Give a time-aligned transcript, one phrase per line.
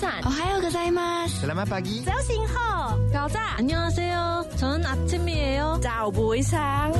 [0.06, 1.26] 安，哦，还有个在吗？
[1.26, 2.02] Selamat pagi.
[2.02, 5.78] 早醒好，搞炸，안녕하세요，저는아침이에요。
[5.82, 6.90] 早不上。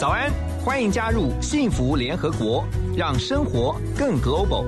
[0.00, 0.32] 早安，
[0.64, 2.64] 欢迎加入幸福联合国，
[2.96, 4.64] 让生活更 global。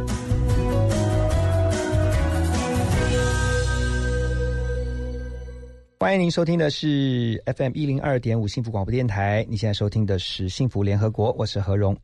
[5.99, 9.47] 欢迎您收听的是 FM 一零二点五幸福广播电台。
[9.49, 11.97] 你现在收听的是幸福联合国，我是何荣。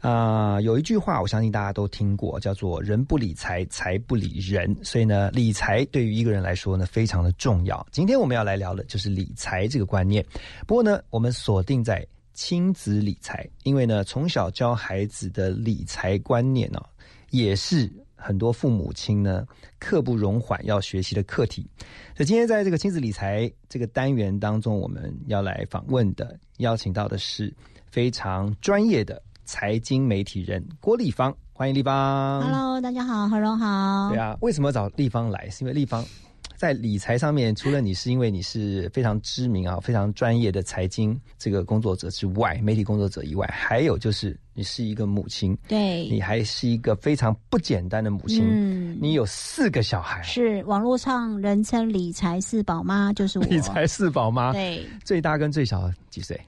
[0.00, 4.74] 啊、有一句话，我相信大家都听过，叫做“人不理财，财不理人”。
[4.82, 7.86] 所以呢，理财对于一个人来说呢，非常的重要。
[7.92, 10.24] 今天我们要来聊的就是理财这个观念。
[10.66, 16.80] 不过呢，我们锁定在亲子理财，因为呢，从小教孩子的理财观念呢、
[17.28, 19.46] 也是很多父母亲呢
[19.78, 21.68] 刻不容缓要学习的课题。
[22.16, 27.52] 所以今天在这个亲子理财这个单元当中，我们要来访问的、邀请到的是
[27.90, 29.20] 非常专业的
[29.50, 32.40] 财经媒体人郭立芳，欢迎立芳。
[32.40, 34.08] Hello，大家好，何荣好。
[34.10, 35.50] 对啊，为什么找立芳来？
[35.50, 36.04] 是因为立芳
[36.54, 48.46] 在理财上面，除了你是因为你是非常知名啊、非常专业的财经这个工作者之外，媒体工作者以外，还有就是你是一个母亲，对，你还是一个非常不简单的母亲。
[48.48, 53.44] 嗯，你有四个小孩，是网络上人称理财四宝妈，就是我。
[53.50, 56.40] 理财四宝妈，对，最大跟最小几岁？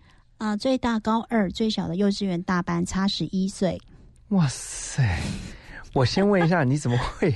[0.43, 3.81] 啊、最大高二，最小的幼稚园大班，差十一岁。
[4.31, 5.23] 哇塞！
[5.95, 7.33] 我先问一下， 你怎么会，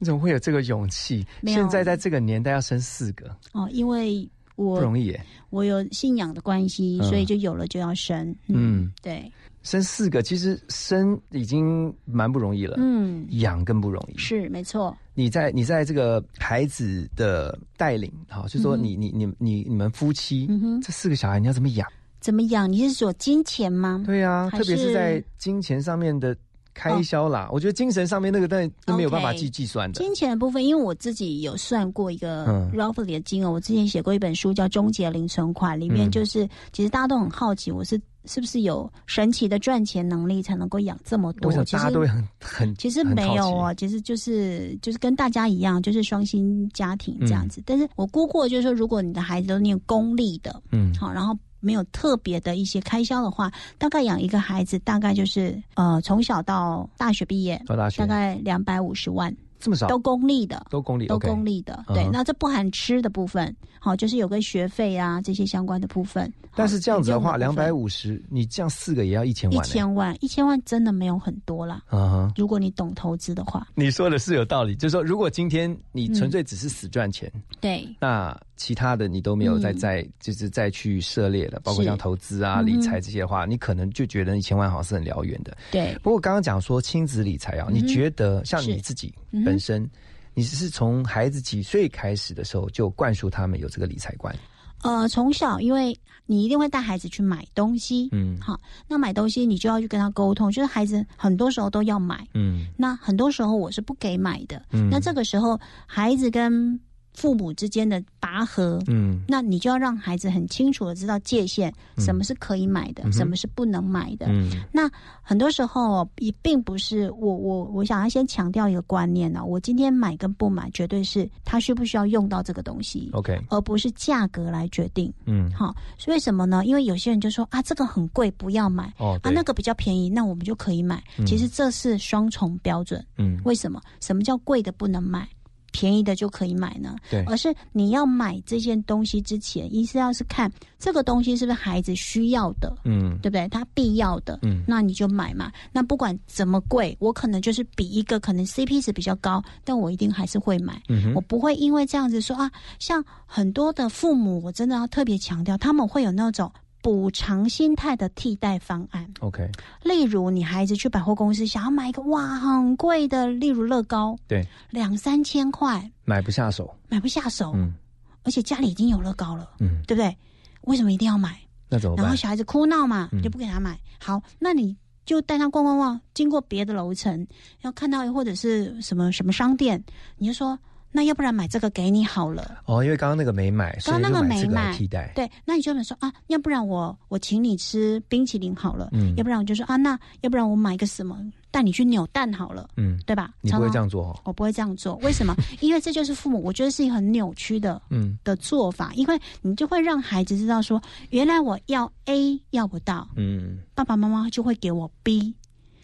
[0.00, 1.24] 你怎么会有这个勇气？
[1.44, 5.24] 现在在这个年代要生四个，哦，因为我不容易耶。
[5.50, 8.34] 我有信仰的关系，嗯所以就有了就要生。
[8.48, 9.30] 嗯，对，
[9.62, 14.18] 生四个其实生已经蛮不容易了，嗯，养更不容易。
[14.18, 14.96] 是没错。
[15.14, 21.88] 你在你在这个孩子的带领，好，就说你、你你你你们夫妻、嗯，这四个小孩，你要怎么养？
[22.20, 22.70] 怎么养？
[22.70, 24.02] 你是说金钱吗？
[24.06, 26.36] 对啊，特别是是在金钱上面的
[26.72, 30.00] 开销啦，我觉得精神上面那个但都没有办法计计算的。
[30.00, 41.50] 金钱的部分，因为我自己有算过一个嗯 roughly 的金额，我之前写过一本书叫《终结零存款》，里面嗯就是、其实大家都很好奇，我是是不是有神奇的赚钱能力才能够养这么多？
[41.50, 47.62] 我其实大家都会很很其实没有哦，其实就是就是跟大家一样，就是双薪家庭这样子。
[47.66, 58.00] 但是我估过，就是说，如果你的孩子都念公立的，嗯好，然后没有特别的一些开销的话，大概养一个孩子大概就是呃从小到大学毕业，到大学。
[58.00, 59.86] 大概两百五十万，这么少？
[59.86, 60.66] 都公立的。
[60.70, 66.32] 都公立都公立的，对那这不含吃的部分，好，就是有跟学费啊这些相关的部分。
[66.56, 69.70] 但是这样子的话，两百五五十，你这样四个也要一千一万、一。
[69.70, 71.80] 千万，一千万真的没有很多啦。
[71.90, 79.78] 嗯哼，如果你懂投资的话，你说的是有道理，就是说，如果今天你纯粹只是死赚钱，对，那其他的你都没有再嗯。
[79.78, 85.56] 再、就是再去涉猎了，包括像投资啊、嗯理财这些的话，你可能就觉得一千万好像是很遥远的。
[85.70, 89.88] 对，不过刚刚讲说亲子理财啊，嗯你觉得像你自己本身，
[90.34, 94.36] 你是从孩子几岁开始的时候就灌输他们有这个理财观？
[94.82, 98.38] 呃，从小因为你一定会带孩子去买东西，嗯。
[98.40, 102.66] 好，那买东西你就要去跟他沟通，就是孩子很多时候都要买，嗯。
[102.76, 104.88] 那很多时候我是不给买的，嗯。
[104.90, 106.78] 那这个时候孩子跟
[107.14, 108.82] 父母之间的拔河。
[108.86, 114.26] 嗯那你就要让孩子很清楚的知道界限，嗯什么是可以买的，嗯什么是不能买的。
[114.28, 114.90] 嗯那
[115.22, 125.12] 很多时候也并不是我我我想要先强调一个观念呢、我今天买跟不买，绝对是他需不需要用到这个东西，，OK，而不是价格来决定。
[125.26, 126.64] 嗯好，所以为什么呢？
[126.64, 128.92] 因为有些人就说啊，这个很贵，不要买。
[128.98, 131.02] 哦，啊，那个比较便宜，那我们就可以买。
[131.18, 133.04] 嗯其实这是双重标准。
[133.18, 133.80] 嗯为什么？
[134.00, 135.28] 什么叫贵的不能买，
[135.72, 136.96] 便宜的就可以买呢？
[137.10, 143.48] 对而是你要买这件东西之前，一是要是看这个东西是不是孩子需要的，嗯对不对？
[143.48, 145.50] 他必要的，嗯那你就买嘛。
[145.72, 150.80] 那不管怎么贵，我可能就是比一个可能 CP 值比较高，但我一定还是会买。
[150.88, 156.50] 嗯哼我不会因为这样子说啊，像很多的父母，我真的要特别强调，他们会有那种
[156.82, 159.08] 补偿心态的替代方案。
[159.20, 159.50] ，OK，
[159.82, 167.74] 例如，你孩子去百货公司想要买一个哇很贵的，例如乐高，对，两三千块买不下手，买不下手，嗯
[168.22, 170.14] 而且家里已经有乐高了，嗯，对不对？
[170.62, 171.40] 为什么一定要买？
[171.68, 172.04] 那怎么办？
[172.04, 173.78] 然后小孩子哭闹嘛，嗯就不给他买。
[173.98, 177.26] 好，那你就带他逛逛逛，经过别的楼层，
[177.62, 179.82] 要看到或者是什么什么商店，
[180.18, 180.58] 你就说，
[180.92, 182.58] 那要不然买这个给你好了。
[182.66, 185.12] 哦，因为刚刚那个没买，刚刚那个没买替代。
[185.14, 191.18] 对，那你就能说啊，要不然我我请你吃冰淇淋好了，嗯要不然我就说啊，那要不然我买个什么
[191.50, 193.30] 带你去扭蛋好了，嗯，对吧？
[193.40, 194.20] 你不会这样做哦。
[194.24, 195.34] 我不会这样做，为什么？
[195.60, 205.34] 因为这就是父母，我觉得是一个很扭曲的嗯的做法，因为你就会让孩子知道说，原来我要 A 要不到，嗯爸爸妈妈就会给我 B，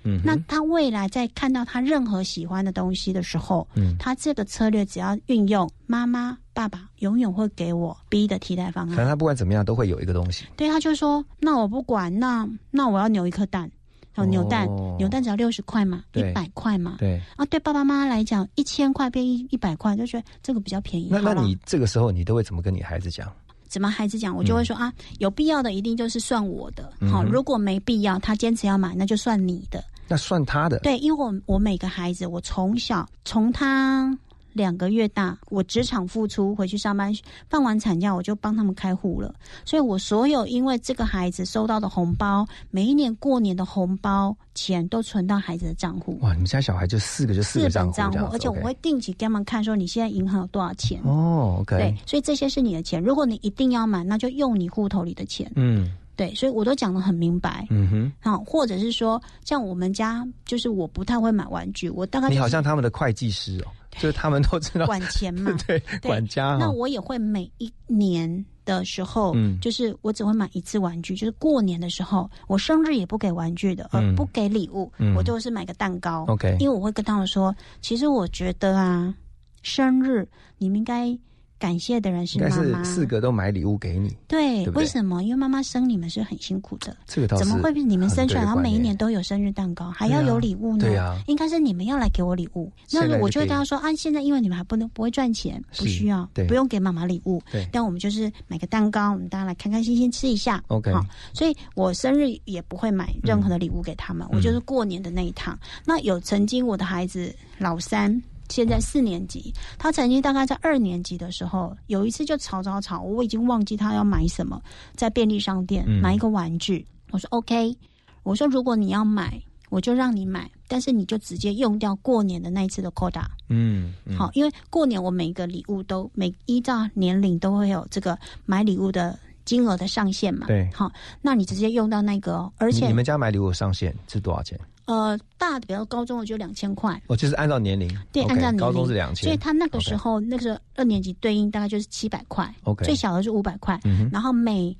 [0.07, 8.95] 嗯，那他未来在看到他任何喜欢的东西的时候，嗯，他这个策略只要运用，妈妈、爸爸永远会给我 B 的替代方案。
[8.95, 10.47] 可能他不管怎么样都会有一个东西。
[10.57, 13.71] 对，他就说：“那我不管，那那我要扭一颗蛋。”
[14.17, 16.97] 哦，扭蛋，哦扭蛋只要六十块嘛，一对百块嘛。
[16.99, 21.09] 对，啊，对爸爸妈妈来讲，一千块变一一百块，就觉得这个比较便宜。
[21.11, 23.31] 那那你这个时候你都会怎么跟你孩子讲？
[23.69, 29.85] 怎么孩子讲，我就会说、啊，有必要的一定就是算我的，好、如果没必要，他坚持要买，那就算你的。
[30.09, 30.79] 那算他的。
[30.81, 34.17] 对，因为我我每个孩子，我从小从他
[34.53, 37.13] 两个月大，我职场付出回去上班，
[37.51, 39.35] 放完产假我就帮他们开户了，
[39.67, 46.19] 所以我所有因为这个孩子收到的红包，每一年过年的红包钱都存到孩子的账户。
[46.23, 51.03] 哇，你们家小孩就四个就四四个账户，而且我会定期给他们看，说你现在银行有多少钱。
[51.05, 53.03] 哦，OK，对，所以这些是你的钱。
[53.03, 55.53] 如果你一定要买，那就用你户头里的钱。
[55.57, 57.67] 嗯对，所以我都讲的很明白。
[57.71, 65.55] 嗯哼，好、或者是说，像我们家，就是我不太会买玩具，我大概、就是、你好像他们的会计师哦，就是他们都知道，管钱嘛。
[65.67, 76.25] 对对管家哈，那我也会每一年的时候，嗯就是我只会买一次玩具，就是过年的时候，我生日也不给玩具的，呃，嗯不给礼物，嗯我就是买个蛋糕。
[76.29, 79.15] OK 因为我会跟他们说，其实我觉得啊，
[79.63, 80.27] 生日
[80.57, 81.17] 你们应该
[81.59, 82.39] 感谢的人是。
[82.51, 85.23] 是四个都买礼物给你，对，对对为什么？
[85.23, 86.97] 因为妈妈生你们是很辛苦的。
[87.07, 90.85] 这个怎么会是你们生出来，然后每一年都都有生日蛋糕，还要有礼物呢？
[90.85, 92.73] 对啊应该是你们要来给我礼物。
[92.91, 97.41] 那我就会跟他说啊，现在因为你们还不能不会赚钱，不需要，不用给妈妈礼物。
[97.53, 100.63] 对但我们就是买个蛋糕，我们大家来开开心心吃一下。
[100.67, 105.57] OK 好，所以我生日也不会买任何的礼物给他们，嗯我就是过年的那一趟。
[105.85, 108.21] 那有曾经我的孩子老三。
[108.49, 114.61] 现在四年级，他曾经大概在二年级的时候，有一次就吵吵吵，我已经忘记他要买什么，
[114.95, 116.87] 在便利商店嗯买一个玩具。
[117.11, 117.77] 我说 OK，
[118.23, 123.25] 我说如果你要买，我就让你买，但是你就直接用掉过年的那一次的 quota。
[123.49, 130.47] 嗯，嗯好，因为过年我每个礼物都每依照年龄都会有这个买礼物的金额的上限嘛。
[130.47, 130.91] 对好，
[131.21, 134.59] 那你直接用到那个哦，而且你你们家买礼物上限是多少钱？
[134.87, 137.01] 呃大的，比如高中的就两千块。
[137.09, 138.61] 哦，就是按照年龄，对 OK，按照年龄。
[138.61, 144.77] 高中是两千，所以他那个时候那个时候二年级对应大概就是七百块 OK 最小的是五百块，嗯，然后每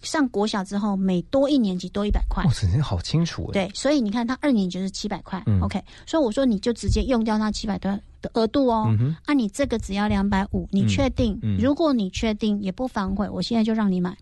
[0.00, 3.46] 上国小之后每多一年级多一百块哇，，真的好清楚。
[3.48, 5.60] 哎，对，所以你看他二年级就是七百块、嗯。
[5.60, 7.90] O k 所以我说你就直接用掉那七百多
[8.22, 11.36] 的额度哦，嗯，啊，你这个只要两百五，你确定？
[11.42, 11.58] 嗯。
[11.58, 14.16] 如果你确定也不反悔，我现在就让你买。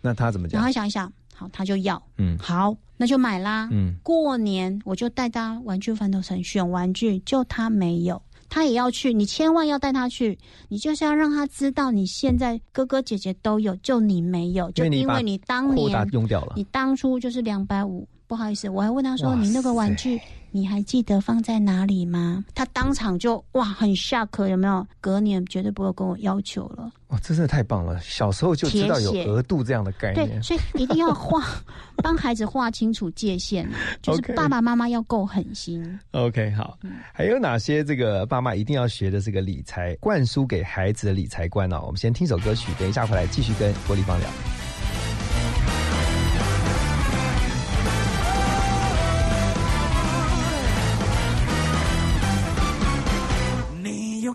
[0.00, 0.58] 那他怎么讲？
[0.58, 0.66] 然？
[0.66, 2.36] 后想一想，好，他就要，嗯。
[2.38, 3.66] 好，那就买啦。
[3.72, 8.20] 嗯，过年我就带他玩具反斗城选玩具，就他没有。
[8.50, 10.38] 他也要去，你千万要带他去，
[10.68, 16.52] 你就是要让他知道你现在哥哥姐姐都有，就你没有，就因为你把因为你当年用掉了。
[16.56, 20.20] 你，当初就是两百五，不好意思，我还问他说你那个玩具
[20.52, 22.44] 你还记得放在哪里吗？
[22.54, 24.86] 他当场就哇很 shock，有没有？
[25.00, 26.90] 隔年绝对不会跟我要求了。
[27.08, 28.00] 哇，这真的太棒了！
[28.00, 31.44] 小时候就知道有额度这样的概念对，念，所以一定要画，
[32.02, 33.66] 帮孩子画清楚界限，
[34.00, 35.98] 就是爸爸妈妈要够狠心。
[36.12, 36.78] OK，好，
[37.12, 44.69] 还有哪些这个爸妈一定要学的这个理财，灌输给孩子的理财观呢、我们先听首歌曲，等一下回来继续跟玻璃芳聊。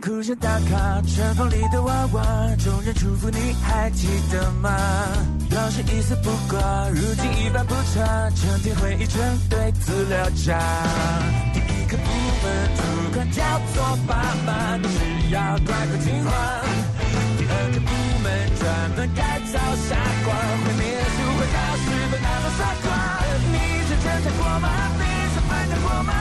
[0.06, 2.24] 酷炫打卡春风里的娃娃，
[2.64, 4.70] 众人祝福你还记得吗？
[5.50, 9.20] 当时一丝不挂，如今一发不差，成天回忆成
[9.50, 10.62] 堆资料夹。
[11.54, 13.42] 第一个部门主管叫
[13.74, 14.14] 做爸
[14.46, 16.32] 妈，你只要乖乖听话。
[17.40, 17.90] 第二个部
[18.22, 19.58] 门专门改造
[19.90, 22.94] 傻瓜，会念书会考试会那种傻瓜。
[23.50, 23.58] 你
[23.90, 24.70] 是侦查过吗？
[25.00, 26.14] 你是反侦过吗？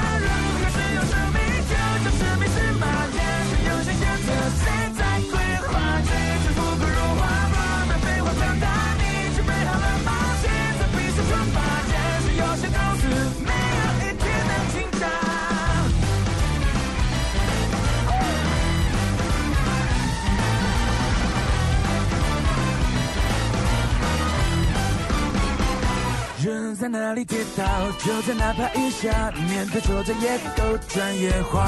[27.00, 27.64] 哪里跌倒，
[28.04, 31.66] 就在哪怕一下，面对挫折也都专业化，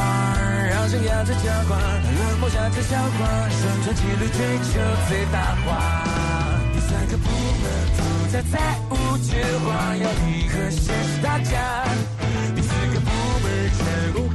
[0.71, 4.78] 让信仰在讲话，冷漠下这笑话，生存纪律追求
[5.09, 5.83] 最大化。
[6.73, 7.64] 第三个部门
[7.97, 7.99] 负
[8.30, 9.33] 责财务计
[9.64, 11.85] 划，要你和现实打架。
[12.54, 13.11] 第四个部
[13.42, 13.45] 门
[13.83, 14.28] 任务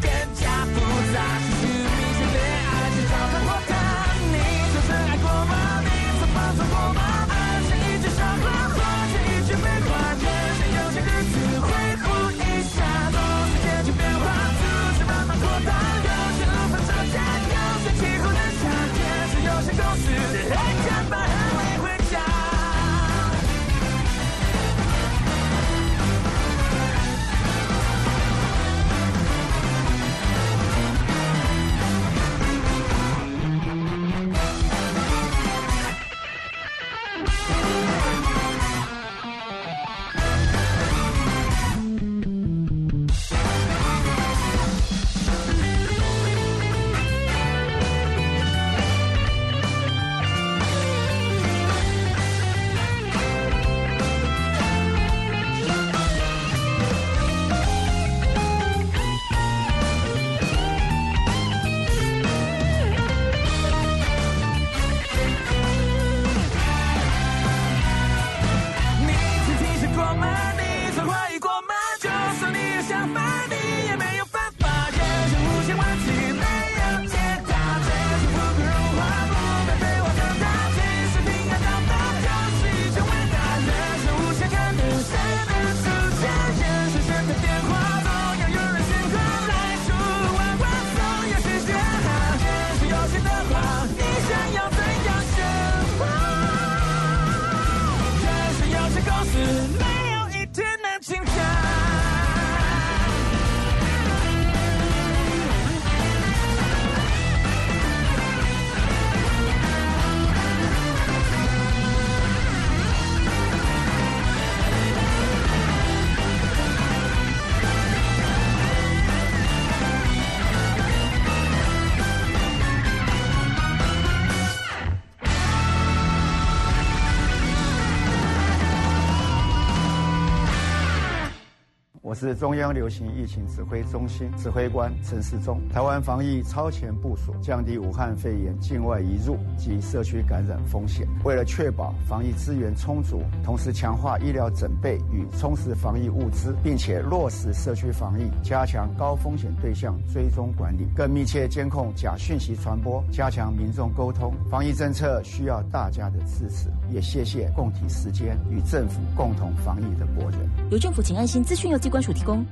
[132.22, 135.60] 是中央流行疫情指挥中心指挥官陈时中。
[135.74, 141.08] 台湾防疫超前部署，降低武汉肺炎境外移入及社区感染风险。
[141.24, 154.32] 为了确保防疫资源充足，同时强化医疗准备与充实防疫物资，并且落实社区防疫，加强高风险对象追踪管理，更密切监控假讯息传播，加强民众沟通。
[154.48, 160.40] 防疫政策需要大家的支持，也谢谢共体时间与政府共同防疫的国人。
[160.70, 161.44] 有政府，请安心。
[161.44, 162.46] 资讯由机关署提供。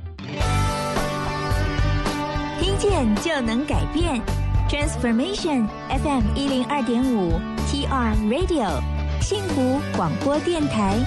[2.59, 4.21] 听见就能改变
[4.69, 8.81] ，Transformation FM 一零二点五 TR Radio
[9.21, 10.97] 幸福广播电台。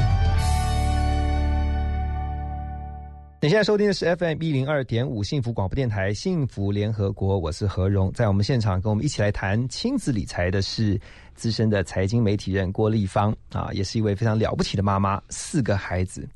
[3.41, 10.97] 你现在收听的是 FM 一零二点五幸福广播电台幸福联合国，我是何荣，在我们现场跟我们一起来谈亲子理财的是
[11.35, 16.29] 资深的财经媒体人郭丽芳啊，也是一位非常了不起的妈妈，四个孩子。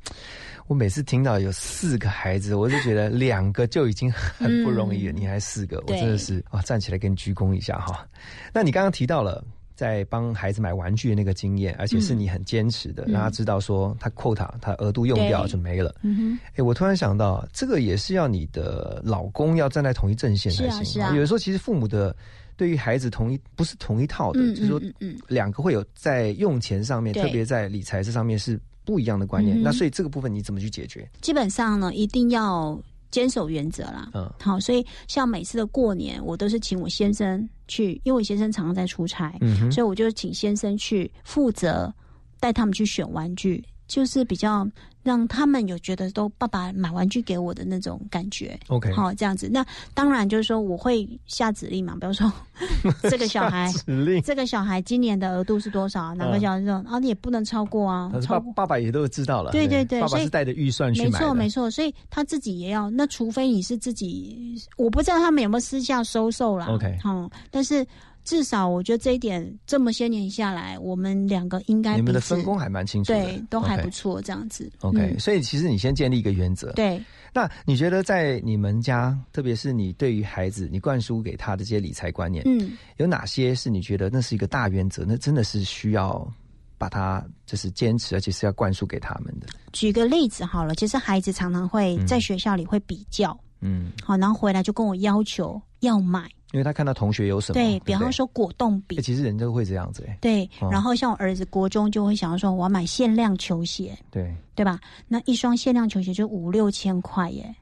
[0.69, 8.07] 我每次听到有四个孩子，我就觉得两个就已经很不容易了，你还四个，我真的是啊，站起来跟你鞠躬一下哈。
[8.53, 9.45] 那你刚刚提到了
[9.77, 15.95] 在帮孩子买玩具的那个经验，而且是你很坚持的，让他知道说他 quota 他额度用掉就没了。
[16.03, 20.85] 嗯哼，哎，我突然想到，这个也是要你的老公要站在同一阵线才行。
[20.85, 22.15] 是啊，有的时候其实父母的
[22.57, 24.81] 对于孩子同一不是同一套的，就是说
[25.29, 28.59] 两个会有在用钱上面，特别在理财这上面是。
[28.87, 31.07] 不一样的观念，那所以这个部分你怎么去解决？
[31.21, 34.09] 基本上呢，一定要坚守原则啦。
[34.15, 41.93] 嗯，好，所以像每次的过年，我都是请我先生去，因为我先生常常在出差，嗯，所以我就请先生去负责
[42.39, 44.69] 带他们去选玩具，就是比较。
[45.03, 49.49] 让他们有觉得都爸爸买玩具给我的那种感觉，OK，好这样子。
[49.49, 49.65] 那
[49.95, 52.33] 当然就是说我会下指令嘛，比如说
[53.09, 56.13] 这个小孩指令，这个小孩今年的额度是多少？
[56.17, 58.11] 哪个小孩说啊，你也不能超过啊。
[58.29, 62.91] 爸爸爸也都知道了，对对对，爸爸是带着预算去买没错没错，所以他自己也要。
[62.91, 67.87] 那除非你是自己，我不知道他们有没有私下收受啦 OK，好，但是。
[68.27, 74.71] 至少我觉得这一点这么些年下来，我们两个应该你们的分工还蛮清楚的，对，都还不错，这样子。
[74.81, 76.73] OK，所以其实你先建立一个原则。
[76.73, 77.01] 对，
[77.33, 85.05] 那你觉得在你们家，特别是你对于孩子，你灌输给他的这些理财观念，嗯，有哪些是你觉得那是一个大原则？
[85.07, 86.29] 那真的是需要
[86.77, 89.47] 把它就是坚持，而且是要灌输给他们的。
[89.73, 96.29] 举个例子好了，其实孩子常常会在学校里会比较，嗯，好，然后回来就跟我要求要买。
[96.57, 100.17] 因为他看到同学有什么，对比方说果冻笔，其实人都会这样子哎。
[100.23, 104.81] 对，然后像我儿子国中就会想要说，我要买限量球鞋，对对吧？
[105.07, 107.55] 那一双限量球鞋就五六千块耶。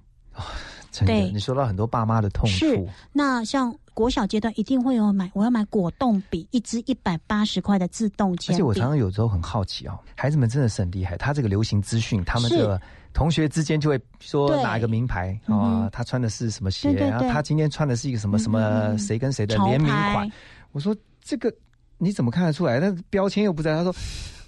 [0.93, 2.89] 真的，你说到很多爸妈的痛处。
[3.13, 12.81] 那像国小阶段一定会有买，我要买果冻笔，一支一百八十块的自动铅而且我常常有时候很好奇哦，孩子们真的是很厉害，他这个流行资讯，他们的。
[13.15, 15.89] 同学之间就会说哪一个名牌啊？
[15.91, 16.93] 他穿的是什么鞋？
[16.93, 20.31] 然后他今天穿的是一个什么什么谁跟谁的联名款？
[20.73, 21.51] 我说这个
[21.97, 22.79] 你怎么看得出来？
[22.79, 23.75] 那标签又不在。
[23.75, 23.95] 他说。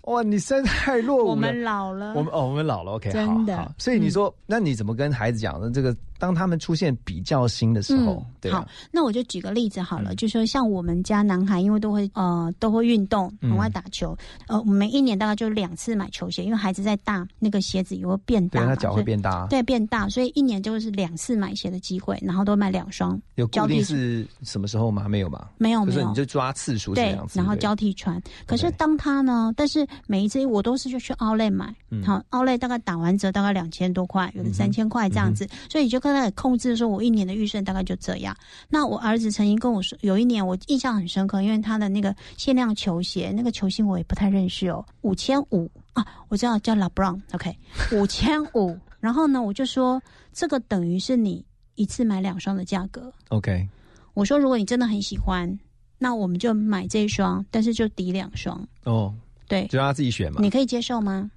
[0.06, 1.30] 哇，你身太落伍了。
[1.30, 2.14] 我们老了。
[2.14, 2.92] 我们哦，我们老了。
[2.92, 3.72] OK，好，好。
[3.78, 5.70] 所以你说，那你怎么跟孩子讲呢？
[5.70, 14.16] 这个当他们出现比较心的时候，对好，那我就举个例子好了，就说像我们家男孩，因为都会呃都会运动，很爱打球。
[14.46, 23.20] 呃，我们一年大概就两次买球鞋，因为孩子在大，那个鞋子也会变大，对他脚会变大，对，变大，所以一年就是两次买鞋的机会，然后都买两双。
[23.34, 25.08] 有固定是什么时候吗？
[25.08, 25.50] 没有吧？
[25.58, 28.22] 没有，没有，你就抓次数这样子，然后交替穿。
[28.46, 30.76] 可是当他呢，但是每一次我都。
[30.76, 31.74] 是就去奥莱买，
[32.04, 38.36] 好，奥莱大概打完折大概两千多块，有的三千块这样子，所以你就跟他控制说，我一年的预算大概就这样。
[38.68, 47.56] 那我儿子曾经跟我说，有一年我印象很深刻，因为他的那个限量球鞋，那个球星我也不太认识哦，五千五啊，我知道叫 LeBron，OK，
[47.98, 48.78] 五千五。
[49.00, 49.98] 然后呢，我就说
[50.30, 51.42] 这个等于是你
[51.76, 53.66] 一次买两双的价格，OK。
[54.12, 55.58] 我说如果你真的很喜欢，
[55.96, 59.14] 那我们就买这一双，但是就抵两双哦。
[59.48, 60.40] 对，就让他自己选嘛。
[60.40, 61.30] 你可以接受吗？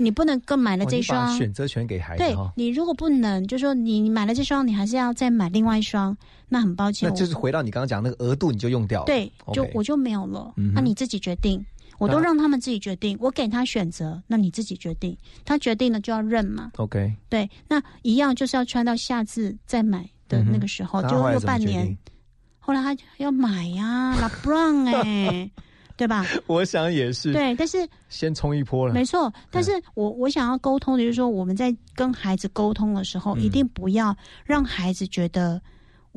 [0.00, 2.22] 你不能更买了这双，选择权给孩子。
[2.22, 6.16] 对你如果不能，就说你买了这双，你还是要再买另外一双，
[6.48, 7.08] 那很抱歉。
[7.08, 9.06] 那就是回到你刚刚讲那个额度，你就用掉了。
[9.06, 10.54] 对，就我就没有了。
[10.72, 11.66] 那你自己决定，
[11.98, 15.18] 我都让他们自己决定，我给他选择，那你自己决定。
[15.44, 16.70] 他决定了就要认嘛。
[16.76, 17.12] OK。
[17.28, 21.98] 对，那一样就是要穿到下次再买的那个时候，就又半年。
[22.60, 25.50] 后来他要买呀，La Brown 哎。
[25.98, 26.24] 对吧？
[26.46, 27.32] 我想也是。
[27.32, 27.76] 对，但是
[28.08, 28.94] 先冲一波了。
[28.94, 35.60] 没错，但是我我想要沟通的就是说，我们在跟孩子沟通的时候，一定不要让孩子觉得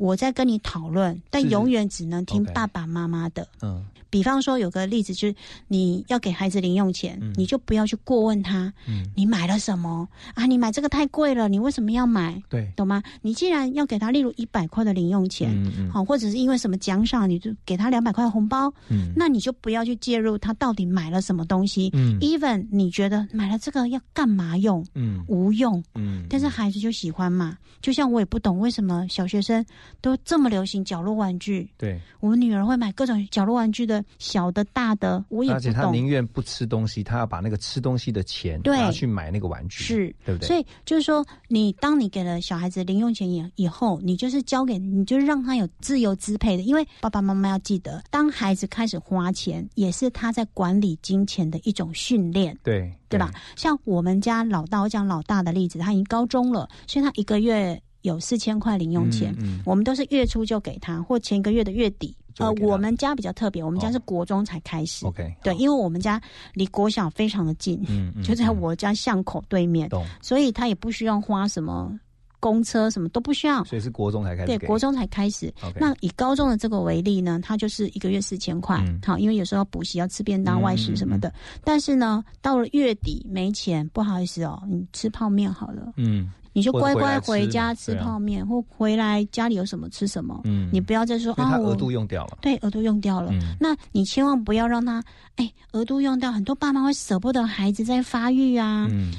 [0.02, 3.46] 我在跟你讨论，但永远只能听爸爸妈妈的。
[3.62, 5.34] 嗯比方说，有个例子就是，
[5.68, 10.44] 你要给孩子零用钱，嗯你就不要去过问他，嗯，你买了什么啊？
[10.44, 12.42] 你买这个太贵了，你为什么要买？
[12.50, 13.02] 对，懂吗？
[13.22, 21.88] 你既然要给他，例如一百块的零用钱，嗯嗯好、或者是因为什么奖赏，你就给他两百块红包，嗯那你就不要去介入他到底买了什么东西。
[21.94, 24.84] 嗯 even 你觉得买了这个要干嘛用？
[24.94, 27.56] 嗯无用，嗯，但是孩子就喜欢嘛。
[27.80, 29.64] 就像我也不懂为什么小学生
[30.00, 35.90] 都这么流行角落玩具，对，我们女儿会买各种角落玩具的，小的、大的，我也不而且她。
[35.92, 40.46] 宁愿不吃东西，她要把那个吃东西的钱对拿去买那个玩具，是，对不对？
[40.46, 46.62] 所以就是说，你当你给了小孩子零用钱以以后，你就是交给你，就是让他有自由支配的。
[46.62, 52.56] 因为爸爸妈妈要记得，当孩子开始花钱，也是他在管理金钱的一种训练。
[52.62, 53.30] 对对吧？？
[53.56, 59.62] 像我们家老大，我讲老大的例子，他已经高中了，所以他一个月有四千块零用钱，嗯嗯。
[59.64, 62.16] 我们都是月初就给他，或前一个月的月底。
[62.38, 63.92] 呃我们家比较特别，我们家哦。
[63.92, 65.04] 是国中才开始。
[65.04, 66.18] OK，对，因为我们家
[66.54, 68.58] 离国小非常的近，嗯嗯 就在嗯。
[68.58, 71.92] 我家巷口对面，懂，所以他也不需要花什么
[72.40, 73.62] 公车，什么都不需要。
[73.64, 75.52] 所以是国中才开始对，国中才开始。
[75.78, 81.30] 那以高中的这个为例呢，他就是一个月四千块嗯，好，因为有时候要补习要吃便当、嗯外食什么的。
[81.62, 90.40] 但是呢，到了月底没钱，不好意思哦，你吃泡面好了，嗯你就乖乖回家吃泡面，或回来家里有什么吃什么。
[90.44, 93.30] 嗯，你不要再说啊，额度用掉了，对额度用掉了。
[93.32, 95.02] 嗯那你千万不要让他，
[95.36, 98.86] 哎，额度用掉，很多爸妈会舍不得孩子在发育啊。
[98.90, 99.12] 嗯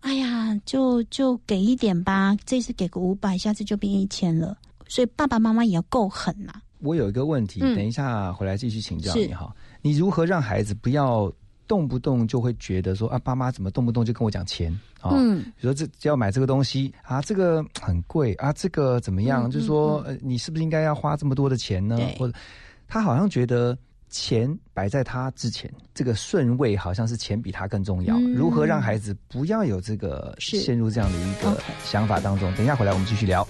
[0.00, 4.56] 哎呀，就就给一点吧，这次给个五百，下次就变一千了。
[4.86, 9.52] 所以爸爸妈妈也要够狠呐、我有一个问题，嗯等一下回来继续请教你哈。
[9.82, 11.32] 你如何让孩子不要
[11.66, 15.10] 动不动就会觉得说啊，爸妈怎么动不动就跟我讲钱啊？
[15.12, 19.48] 嗯，比如说这要买这个东西啊，这个很贵啊，这个怎么样？
[19.48, 21.98] 嗯就是说，呃，你是不是应该要花这么多的钱呢？
[22.18, 22.34] 或者
[22.88, 23.76] 他好像觉得
[24.08, 28.16] 钱摆在他之前，这个顺位好像是钱比他更重要。
[28.16, 32.52] 嗯如何让孩子不要有这个陷入这样的一个想法当中？
[32.54, 33.46] 等一下回来我们继续聊。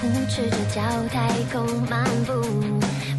[0.00, 0.80] 鞋子脚裤，赤着脚
[1.10, 2.32] 太空漫步。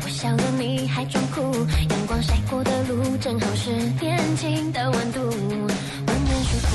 [0.04, 1.42] 我笑了，你还装酷。
[1.90, 6.68] 阳光晒过的路，正好是年轻的温度，温暖舒服。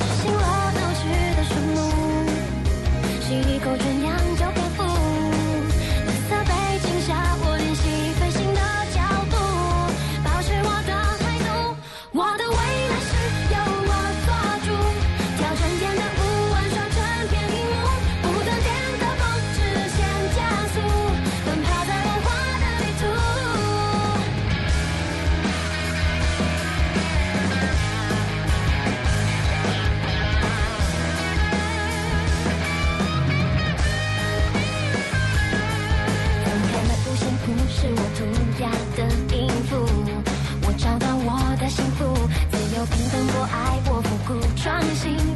[0.00, 1.78] 执行了闹区的树木，
[3.22, 4.01] 吸一口纯
[43.42, 45.31] 我爱，我不顾创新。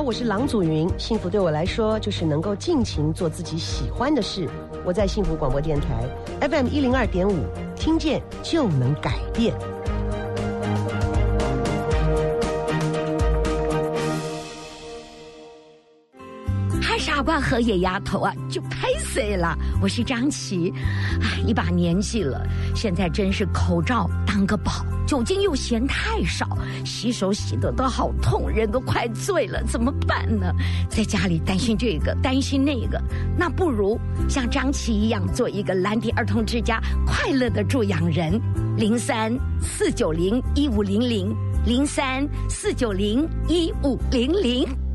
[0.00, 0.88] 我是郎祖云。
[0.98, 4.48] 幸福对我来说，就是能够尽情做自己喜欢的事。
[4.84, 6.08] 我在幸福广播电台
[6.48, 7.44] FM 一零二点五，
[7.76, 9.54] 听见就能改变。
[16.80, 19.56] 嗨，傻瓜和野丫头啊，就拍碎了！
[19.82, 20.72] 我是张琪，
[21.20, 24.72] 哎，一把年纪了，现在真是口罩当个宝，
[25.08, 26.46] 酒精又嫌太少，
[26.84, 30.52] 洗手洗得都好痛，人都快醉了，怎么办呢？
[30.90, 33.02] 在家里担心这个，担心那个，
[33.34, 38.38] 那不如像张琪一样，做一个蓝迪儿童之家快乐的助养人。
[38.76, 44.87] 零三四九零一五零零，零三四九零一五零零。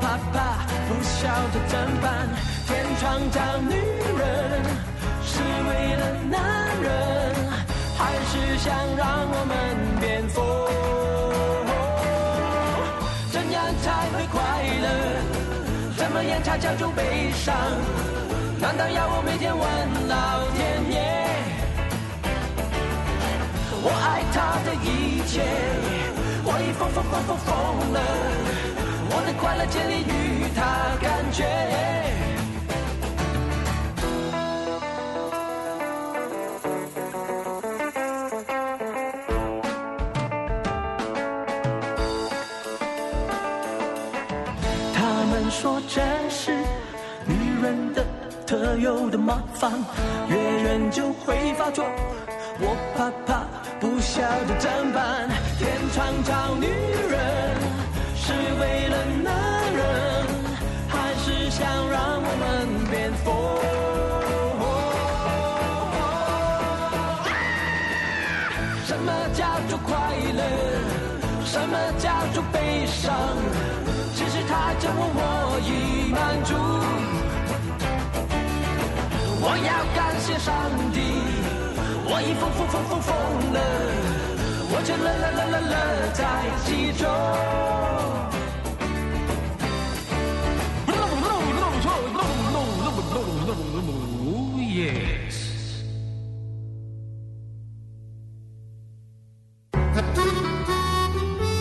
[0.00, 2.28] 怕怕，不晓得怎办。
[2.66, 3.74] 天创造女
[4.18, 4.28] 人，
[5.24, 6.36] 是为了男
[6.82, 6.88] 人，
[7.96, 8.00] 还
[8.30, 9.54] 是想让我们
[10.00, 10.38] 变疯？
[13.32, 14.38] 怎样才会快
[14.82, 14.86] 乐？
[15.96, 17.54] 怎么样才叫做悲伤？
[18.60, 19.62] 难道要我每天问
[20.08, 20.60] 老天
[20.92, 20.98] 爷？
[23.82, 24.86] 我爱他的一
[25.26, 25.40] 切，
[26.44, 27.48] 我已疯疯疯疯疯
[27.92, 27.98] 了。
[29.40, 31.44] 快乐建立于他感觉。
[44.94, 46.52] 他们说这是
[47.26, 48.04] 女人的
[48.46, 49.72] 特有的麻烦，
[50.28, 51.84] 越远就会发作。
[52.62, 53.46] 我怕怕，
[53.80, 55.28] 不晓得怎办。
[55.58, 56.66] 天创造女
[57.10, 57.19] 人。
[58.60, 58.94] 为了
[59.24, 59.28] 男
[59.72, 59.82] 人，
[60.88, 62.44] 还是想让我们
[62.90, 63.26] 变疯？
[68.86, 69.90] 什么叫做快
[70.36, 70.42] 乐？
[71.44, 73.10] 什么叫做悲伤？
[74.14, 76.54] 其实他叫我，我已满足。
[79.42, 80.48] 我要感谢上
[80.92, 81.00] 帝，
[82.04, 83.08] 我已疯疯疯疯疯
[83.54, 83.58] 了，
[84.72, 85.74] 我却乐乐乐乐乐
[86.12, 86.20] 在
[86.64, 87.02] 其中。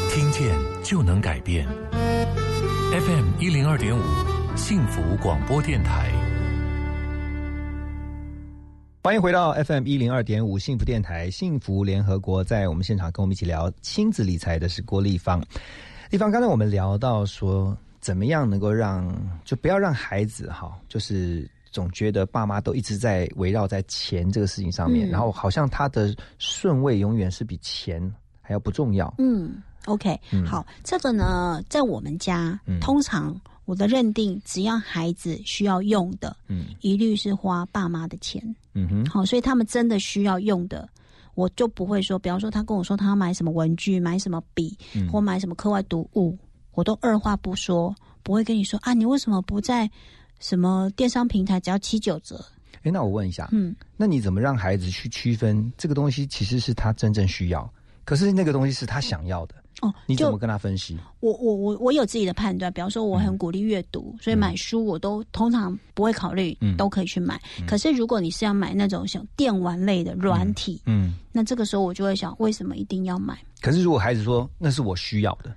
[0.10, 1.67] 听见就能改变。
[2.91, 4.01] FM 一零二点五，
[4.55, 6.10] 幸福广播电台。
[9.01, 15.43] 欢迎回到 FM 一零二点五幸福电台，幸福联合国，在我们现场跟我们一起聊亲子理财的是郭立方。
[16.10, 25.12] 立方，刚才我们聊到说，怎么样能够让就不要让孩子哈，就是总觉得爸妈都一直在围绕在钱这个事情上面，嗯。
[25.12, 28.01] 然后好像他的顺位永远是比钱
[28.41, 29.13] 还要不重要。
[29.17, 30.45] 嗯，OK，、嗯。
[30.45, 32.79] 好，这个呢，在我们家，嗯。
[32.79, 36.65] 通常我的认定，只要孩子需要用的，嗯。
[36.82, 38.43] 一律是花爸妈的钱。
[38.73, 40.88] 嗯哼，好，所以他们真的需要用的，
[41.36, 45.10] 我就不会说，比方说他跟我说他要买什么文具，买什么笔，嗯。
[45.10, 46.38] 或买什么课外读物，
[46.73, 49.89] 我都二话不说，不会跟你说啊，你为什么不在
[50.39, 52.43] 什么电商平台只要七九折？
[52.84, 57.71] 哎，那我问一下，嗯，那你怎么让孩子去区分这个东西其实是他真正需要，
[58.06, 59.56] 可是那个东西是他想要的？
[59.82, 60.97] 哦，你怎么跟他分析？
[61.21, 67.39] 我我我我有自己的判断，比方说我很鼓励阅读，所以买书我都通常不会考虑，嗯都可以去买。
[67.65, 73.38] 可是如果你是要买那种像电玩类的软体，嗯，那这个时候我就会想，为什么一定要买？
[73.62, 75.56] 可是如果孩子说那是我需要的，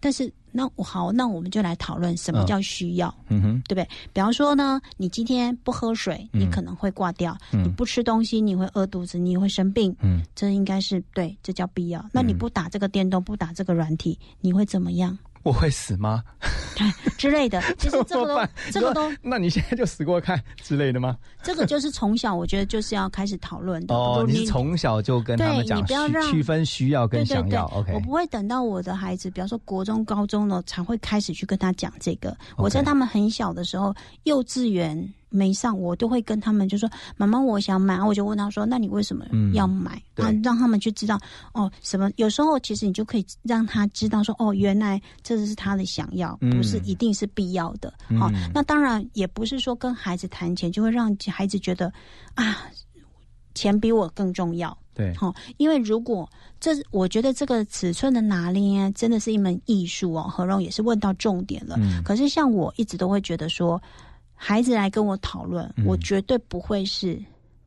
[0.00, 3.14] 但是那我好，那我们就来讨论什么嗯叫需要。
[3.28, 3.88] 嗯哼，对不对？
[4.12, 9.94] 比方说呢，你今天不喝水，嗯你可能会挂掉；嗯你不吃东西，你会饿肚子，你会生病。
[10.00, 12.04] 嗯，这应该是对，这叫必要。
[12.12, 15.16] 那你不打这个电动，不打这个软体，你会怎么样？
[15.48, 16.22] 我会死吗？
[17.16, 21.16] 之类的，其 实这个都这个都那你现在就死过看之类的吗？
[21.42, 23.94] 这个就是从小我觉得就是要开始讨论的。
[23.94, 27.92] 哦，你是从小就跟他们对讲区你不要让区分需要跟对对对想要，OK？
[27.94, 32.36] 我不会等到我的孩子，比方说国中、高中了，才会开始去跟他讲这个。
[32.56, 40.00] 我在他们很小的时候，幼稚园没上，我都会跟他们就说：“妈妈，我想买。”我就问他说：“那你为什么嗯要买？”
[40.42, 41.18] 让他们去知道
[41.52, 42.10] 哦，什么？
[42.16, 47.92] 有时候其实你就可以让他知道说：“哦，原来这是他的想要，嗯不是一定是必要的。
[48.18, 51.92] 好、嗯那当然也不是说跟孩子谈钱就会让孩子觉得
[52.34, 52.64] 啊，
[53.54, 54.76] 钱比我更重要。
[54.94, 60.22] 对，好、因为如果这，我觉得这个尺寸的拿捏真的是一门艺术哦。
[60.24, 61.76] 何荣也是问到重点了。
[61.78, 63.80] 嗯可是像我一直都会觉得说，
[64.38, 67.20] 孩子来跟我讨论，嗯我绝对不会是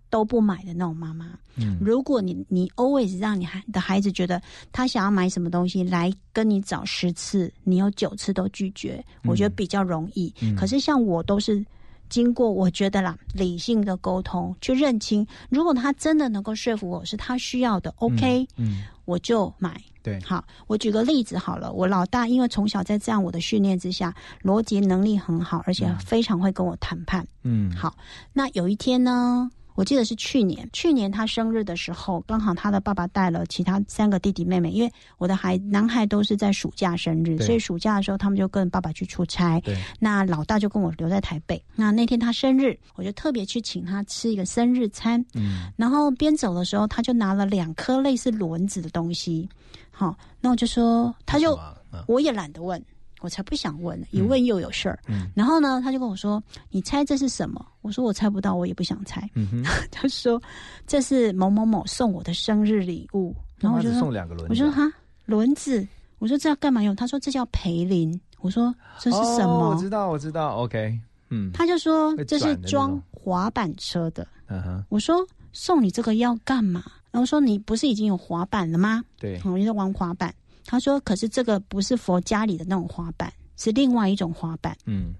[0.09, 1.37] 都不买的那种妈妈。
[1.57, 10.33] 嗯如果你你 always 让你孩的孩子觉得他想要买什么东西来跟你找十次，你有九次都拒绝，我觉得比较容易。
[10.41, 11.63] 嗯可是像我都是。
[12.09, 19.79] 经过我觉得啦，理性的沟通去认清，如果他真的能够说服我是他需要的，OK，、嗯，我就买。
[20.03, 27.27] 对，好，我举个例子好了，我老大因为从小在这样我的训练之下，逻辑能力很好，而且非常会跟我谈判。
[27.43, 27.95] 嗯，好，
[28.33, 39.59] 那有一天呢，我记得是去年，去年他生日的时候，刚好他的爸爸带了其他三个弟弟妹妹，因为我的孩男孩都是在暑假生日，所以暑假的时候他们就跟爸爸去出差。
[39.61, 41.59] 对，那老大就跟我留在台北。
[41.75, 45.19] 那那天他生日，我就特别去请他吃一个生日餐。
[45.33, 49.49] 嗯，然后边走的时候，他就拿了两颗类似轮子的东西。
[49.89, 51.59] 好，那我就说，他就
[52.05, 52.79] 我也懒得问，
[53.21, 54.99] 我才不想问呢，一问又有事儿。
[55.07, 59.27] 嗯然后呢，他就跟我说：“你猜这是什么？”我说：“我猜不到，我也不想猜。
[59.91, 60.41] 他说
[60.85, 64.91] ：“这是某某某送我的生日礼物。”然后我就说：“送两个轮子啊我说：“哈，
[65.25, 65.87] 轮子。”
[66.19, 74.27] 我说：“这要干嘛用？”他说：“这叫培林。”我说：“这是什么？”哦我知道，我知道，OK，嗯，他就说这是装滑板车的。
[74.47, 76.83] 嗯哼，我说送你这个要干嘛？
[77.11, 79.03] 然后说你不是已经有滑板了吗？
[79.19, 80.33] 对我就在玩滑板。
[80.65, 84.75] 他说可是这个不是佛家里的那种滑板，是另外一种滑板。
[84.85, 85.13] 嗯，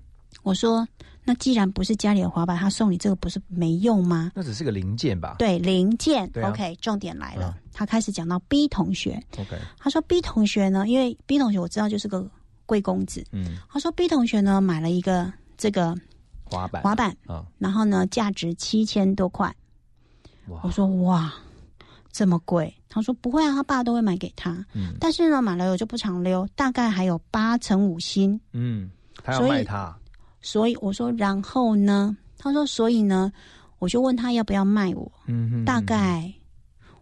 [0.44, 0.88] 我说
[1.24, 4.32] 那既然不是家里的滑板，他送你这个不是没用吗？
[4.36, 5.36] 那只是个零件吧？
[5.38, 6.26] 对，零件。
[6.42, 9.22] 啊 OK，重点来了，嗯他开始讲到 B 同学。
[9.38, 12.30] ，OK，他说 B 同学呢，因为 B 同学我知道就是个
[12.66, 13.24] 贵公子。
[13.32, 15.96] 嗯，他说 B 同学呢买了一个这个
[16.44, 19.54] 滑板，滑板，啊，然后呢价值七千多块。
[20.64, 21.34] 我说哇，
[22.12, 22.74] 这么贵？
[22.90, 24.66] 他说不会啊，他爸都会买给他。
[24.74, 28.40] 嗯但是呢，买了我就不常溜，大概还有八成五星。
[28.52, 28.90] 嗯，
[29.24, 29.98] 他要所以卖它，
[30.42, 32.16] 所以我说，然后呢？
[32.38, 33.32] 他说，所以呢，
[33.80, 35.12] 我就问他要不要卖我。
[35.28, 36.32] 嗯哼，大概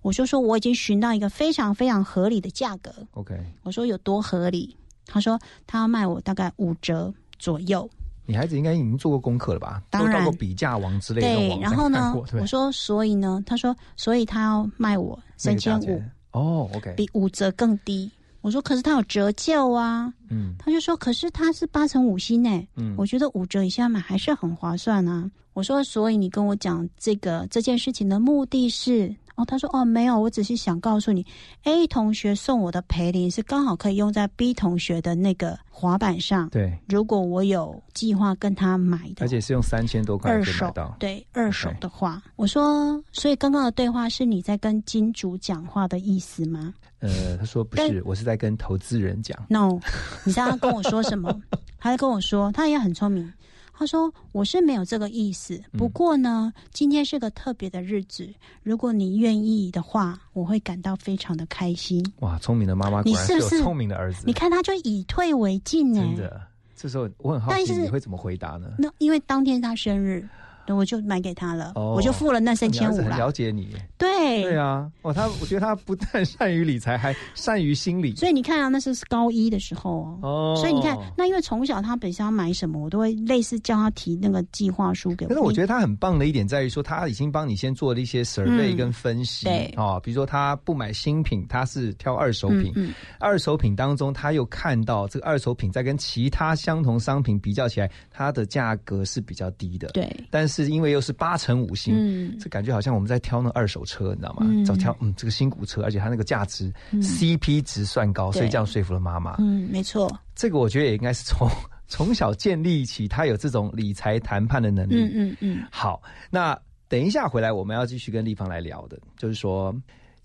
[0.01, 2.93] 我就说我已经寻到一个非常非常合理的价格。
[3.11, 4.75] OK，我说有多合理？
[5.05, 7.89] 他说他要卖我大概五折左右。
[8.29, 9.81] 你孩子应该已经做过功课了吧？
[9.89, 13.41] 当然都到过比价王之类的对，然后呢我说所以呢？
[13.43, 15.99] 他说所以他要卖我那三千五
[16.31, 18.11] 哦，OK，比五折更低。
[18.41, 20.13] 我说可是他有折旧啊。
[20.29, 22.67] 嗯他就说可是他是八成五薪呢。
[22.75, 25.29] 嗯我觉得五折以下买还是很划算啊。
[25.53, 29.13] 我说所以你跟我讲这个这件事情的目的是？
[29.39, 31.25] 哦，他说哦没有，我只是想告诉你
[31.63, 36.49] ，A 同学送我的培林是刚好可以用在 B 同学的那个滑板上。
[36.49, 49.79] 对，如果我有计划跟他买的，而且是用三千多块二手对二手的话，我说，所以刚刚的对话是你在跟金主讲话的意思吗呃，他说不是，我是在跟投资人讲，？No，
[50.25, 51.33] 你知道他跟我说什么？
[51.79, 53.31] 他跟我说，他也很聪明。
[53.79, 58.27] 他说：“我是没有这个意思，嗯不过呢，今天是个特别的日子，
[58.61, 62.05] 如果你愿意的话，我会感到非常的开心。
[62.19, 66.01] 哇，聪明的妈妈果然你是不是有聪明的儿子，你看，他就以退为进呢。
[66.01, 66.41] 真的，
[66.75, 68.67] 这时候我很好奇你会怎么回答呢？
[68.77, 70.27] 那因为当天他生日，
[70.75, 73.17] 我就买给他了，哦我就付了那三千五啦。
[73.17, 74.43] 了解你，对。
[74.43, 80.19] 对啊，哦，他我觉得他不但善于理财，还善于心理，所以你看啊，那是高一的时候哦。
[80.21, 85.29] 哦，所以你看，那因为从小他本身要买什么，我都会类似叫他提那个计划书给我。
[85.29, 92.93] 但是我觉得他很棒的一点在于说，他已经帮你先做了一些 survey 嗯跟分析，对哦，比如说他不买新品，他是挑二手品，嗯嗯。
[93.19, 104.45] 二手品当中他又看到这个二手品在跟其他相同商品比较起来，它的价格是比较低的，对，但是因为又是八成五星，嗯这感觉好像我们在挑那二手车，你知道吗？
[104.49, 109.35] 嗯找挑嗯这个新股车，而且它那个价值、嗯 CP 值算高，所以这样说服了妈妈。
[109.39, 111.47] 嗯，没错，这个我觉得也应该是从
[111.87, 114.95] 从小建立起他有这种理财谈判的能力。
[114.95, 119.73] 嗯嗯嗯，好，那等一下回来我们要继续跟立方来聊的，就是说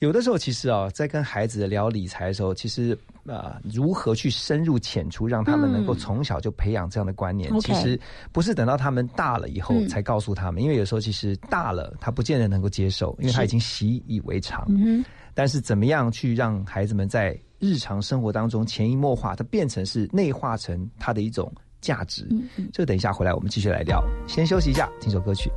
[0.05, 7.99] 有的时候其实啊，在跟孩子聊理财的时候，其实啊、如何去深入浅出，让他们能够嗯从小就培养这样的观念其实
[8.31, 14.67] 不是等到他们大了以后嗯才告诉他们，因为有时候其实大了他不见得能够接受，因为他已经习以为常。
[14.69, 22.29] 嗯，但是怎么样去让孩子们在日常生活当中潜移默化，它变成是内化成他的一种价值？
[22.31, 24.05] 嗯嗯这个等一下回来我们继续来聊。
[24.29, 25.51] 先休息一下，听首歌曲。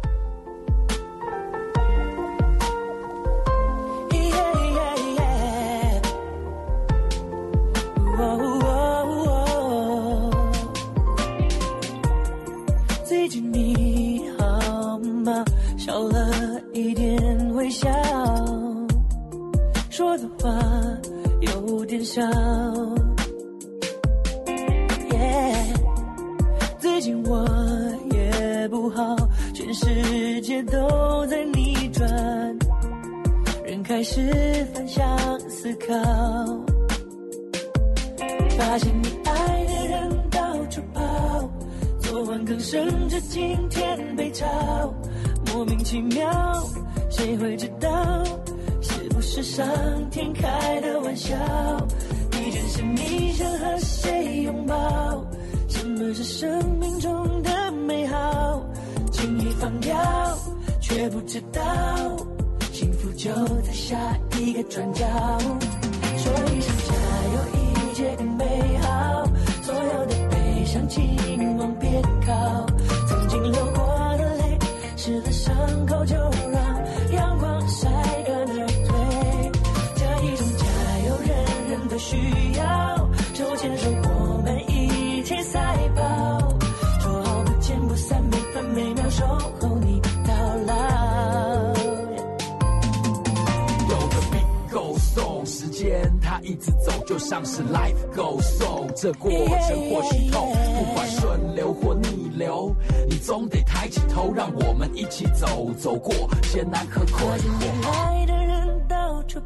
[20.17, 20.49] 的话
[21.41, 22.21] 有点少。
[26.80, 27.45] 最近我
[28.12, 29.15] 也不好，
[29.53, 32.08] 全世界都在逆转。
[33.63, 35.93] 人开始反向思考，
[38.58, 41.49] 发现你爱的人到处跑，
[41.99, 44.45] 昨晚更甚至今天被炒，
[45.53, 46.32] 莫名其妙，
[47.10, 48.23] 谁会知道？
[49.30, 49.68] 是上
[50.10, 51.36] 天开的玩笑？
[52.32, 54.76] 一阵神秘，想和谁拥抱？
[55.68, 58.66] 什么是生命中的美好？
[59.12, 59.96] 轻易放掉，
[60.80, 61.62] 却不知道。
[62.72, 63.30] 幸福就
[63.62, 63.96] 在下
[64.40, 65.06] 一个转角。
[66.16, 66.94] 说一声加
[67.34, 69.26] 油，一切更美好。
[69.62, 70.88] 所有的悲伤，
[82.08, 82.16] 需
[82.53, 83.10] 要。
[83.34, 86.01] 手牵手，我们一起赛跑。
[87.01, 90.34] 说好不见不散，每分每秒守候你到
[90.66, 90.74] 老。
[93.89, 98.88] 有个 beat go song，时间它一直走，就像是 life go song。
[98.95, 102.74] 这过程或许痛，不管顺流或逆流，
[103.08, 106.14] 你总得抬起头，让我们一起走，走过
[106.53, 108.47] 艰难和困惑。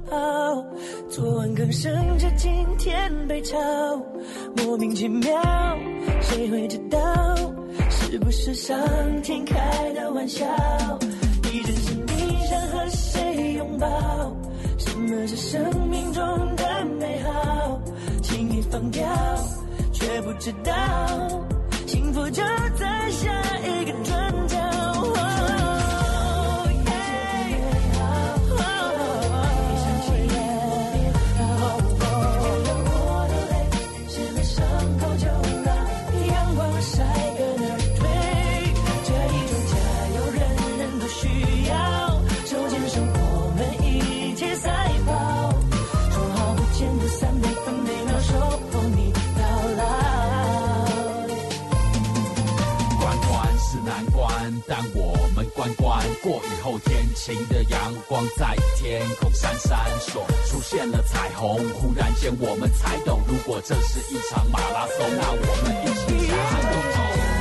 [0.06, 0.66] 跑，
[1.10, 3.58] 昨晚更甚至今天被炒，
[4.58, 5.30] 莫名其妙，
[6.22, 7.00] 谁会知道？
[7.90, 8.78] 是不是上
[9.22, 10.46] 天开的玩笑？
[11.52, 13.88] 一阵神秘，想和谁拥抱？
[14.78, 16.24] 什么是生命中
[16.56, 17.82] 的美好？
[18.22, 19.06] 轻易放掉，
[19.92, 20.74] 却不知道，
[21.86, 22.44] 幸福就
[22.78, 23.30] 在下
[23.60, 24.71] 一个转角。
[54.68, 61.58] 但我们关关过雨后，天晴的阳光在天空闪闪烁，出现了彩虹。
[61.74, 66.34] 忽然间，我们才懂，如果这是一场马拉松，那我们一起加
[66.72, 67.41] 油！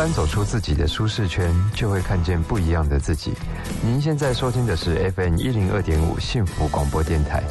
[0.00, 3.34] 敢走出自己的舒适圈，就会看见不一样的自己。
[3.82, 7.42] 您现在收听的是 FM 一零二点五幸福广播电台，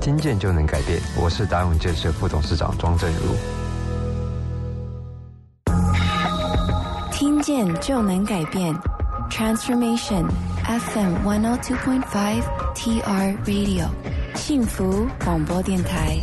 [0.00, 0.98] 听见就能改变。
[1.14, 3.36] 我是达永建设副董事长庄正如。
[7.12, 8.74] 听见就能改变
[9.30, 10.26] ，Transformation
[10.64, 12.42] FM one hundred two point five
[12.74, 13.88] TR Radio，
[14.34, 16.16] 幸福广播电台。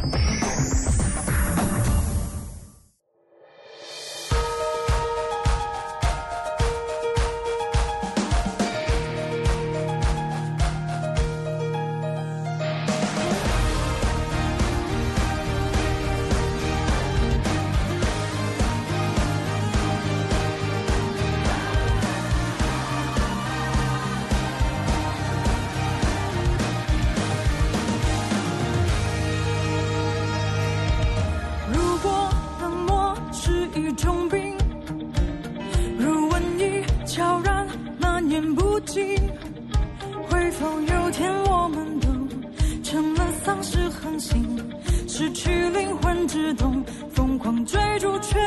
[44.19, 44.69] 尸横行，
[45.07, 48.39] 失去灵魂之动，疯狂追逐全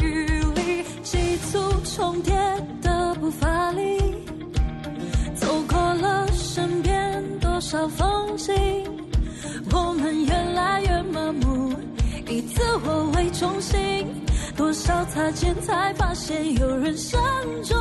[0.00, 2.34] 与力，急促重叠
[2.80, 3.98] 的步伐里，
[5.34, 8.54] 走过了身边多少风景，
[9.70, 11.74] 我们越来越麻木，
[12.26, 14.06] 以自我为中心。
[14.56, 17.20] 多少擦肩才发现有人相
[17.62, 17.76] 中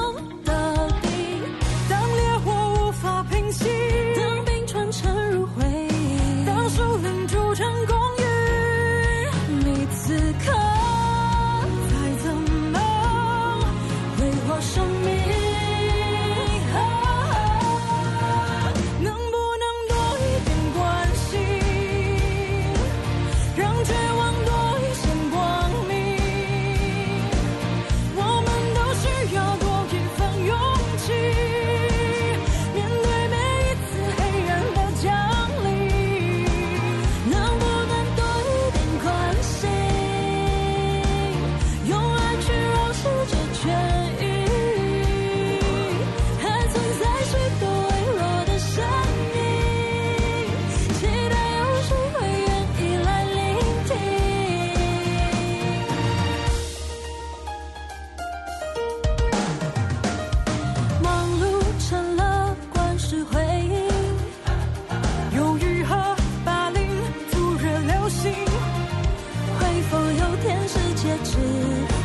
[69.90, 71.38] 否有天使戒指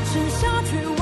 [0.07, 1.01] 吃下去我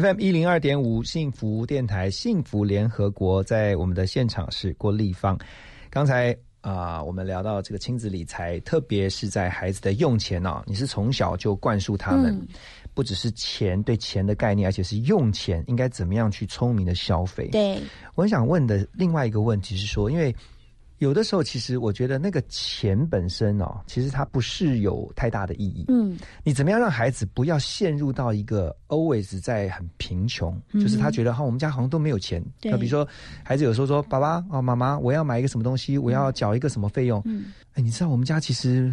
[0.00, 5.38] FM 一零二点五幸福电台幸福联合国，在我们的现场是郭立芳。
[5.90, 12.48] 刚才啊、我们聊到这个亲子理财，特别是在孩子的用钱哦，你是从小就灌输他们，嗯
[12.94, 17.48] 不只是钱对钱的概念，而且是用钱应该怎么样去聪明的消费。
[17.48, 17.78] 对，
[18.14, 20.34] 我想问的另外一个问题是说，因为
[21.00, 25.86] 有的时候其实我觉得那个钱本身哦，其实它不是有太大的意义。
[25.88, 32.44] 嗯，你怎么样让孩子不要陷入到一个 always 在很贫穷，嗯就是他觉得哈、我们家好像都没有钱。
[32.60, 33.06] 对那比如说
[33.42, 37.20] 孩子有时候说爸爸啊妈妈，我要买一个什么东西，我要缴一个什么费用。
[37.24, 38.92] 嗯，哎，你知道我们家其实。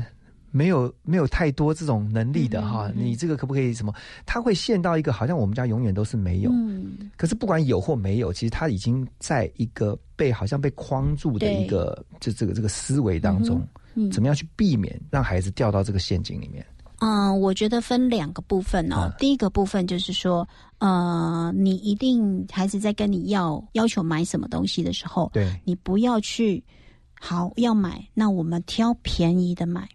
[0.51, 3.93] 没有没有太多这种能力的哈，你这个可不可以什么？
[4.25, 13.61] 他会陷到一个好像我们家永远都是没有，嗯，可是不管有或没有，其实他已经在一个被好像被框住的一个就这个这个思维当中，
[13.95, 16.65] 嗯怎么样去避免让孩子掉到这个陷阱里面？
[16.99, 19.13] 嗯，我觉得分两个部分哦。
[19.19, 20.47] 第一个部分就是说，
[20.79, 26.63] 呃，你一定孩子在跟你要要求买什么东西的时候，对你不要去
[27.19, 29.87] 好要买，那我们挑便宜的买。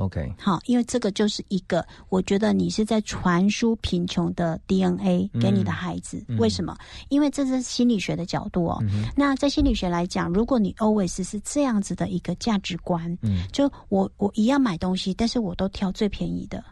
[0.00, 6.24] OK，好，因为这个就是一个，我觉得你是在传输贫穷的 DNA 给你的孩子。
[6.28, 6.76] 嗯为什么？
[7.10, 8.82] 因为这是心理学的角度哦。
[9.14, 16.64] 那在心理学来讲，如果你 always 是这样子的一个价值观，嗯就我我一样买东西，但是我都挑最便宜的。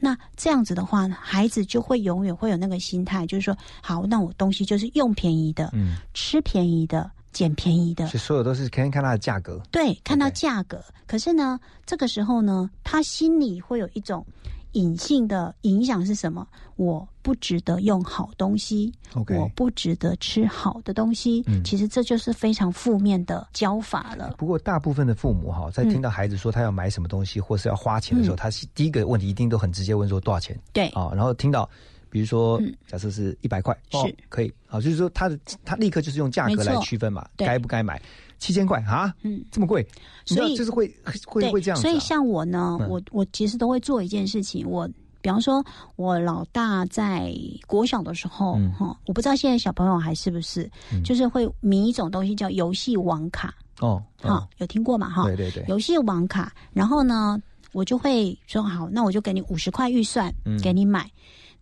[0.00, 9.60] 那这样子的话，孩子就会永远会有那个心态，就是说，好，那我东西就是用便宜的，嗯，吃便宜的，捡便宜的所以，所有都是看看它的价格。
[9.70, 10.82] 对，看到价格。
[11.06, 14.24] 可是呢，这个时候呢，他心里会有一种
[14.72, 16.46] 隐性的影响是什么？
[16.76, 18.90] 我不值得用好东西
[19.28, 21.44] 我不值得吃好的东西。
[21.46, 24.34] 嗯其实这就是非常负面的教法了。
[24.38, 30.58] 不过，大部分的父母哈，在听到孩子说他要买什么东西，或是要花钱的时候，嗯他是第一个问题一定都很直接问说多少钱。
[30.72, 31.68] 对啊，然后听到，
[32.12, 38.00] 比如说嗯，假设是一百块，哦是，可以好，就是说他的他立刻就是用价格来区分嘛，对该不该买？
[38.38, 39.86] 七千块啊，嗯，这么贵，
[40.26, 40.94] 所以就是会
[41.26, 41.80] 会会这样啊。
[41.80, 44.88] 所以像我呢，嗯我我其实都会做一件事情，我。
[45.24, 47.32] 比方说，我老大在
[47.68, 50.68] 国小的时候，嗯哈、我不知道现在小朋友还是不是，
[51.04, 55.08] 就是会迷一种东西叫游戏网卡，哦，哈、有听过嘛？
[55.08, 56.52] 哈，对对对游戏网卡。
[56.72, 57.40] 然后呢，
[57.70, 61.08] 我就会说好，那我就给你五十块预算，嗯给你买。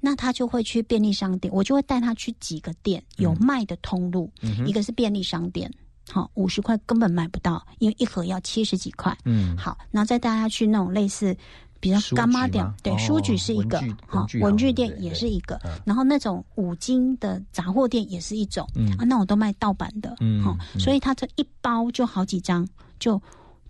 [0.00, 5.70] 那他就会去便利商店，我就会带他去几个店有卖的通路，嗯一个是便利商店，
[6.10, 9.16] 好，五十块根本买不到，因为一盒要七十几块。
[9.24, 9.56] 嗯。
[9.56, 11.36] 好，然后再带他去那种类似。
[11.82, 18.92] 比较干妈店吗，对，哦书局是一个文具，好文具，店也是一个嗯，然后那种五金的杂货店也是一种，嗯。
[18.98, 23.18] 啊，那我都卖盗版的，嗯好，嗯所以他这一包就好几张，就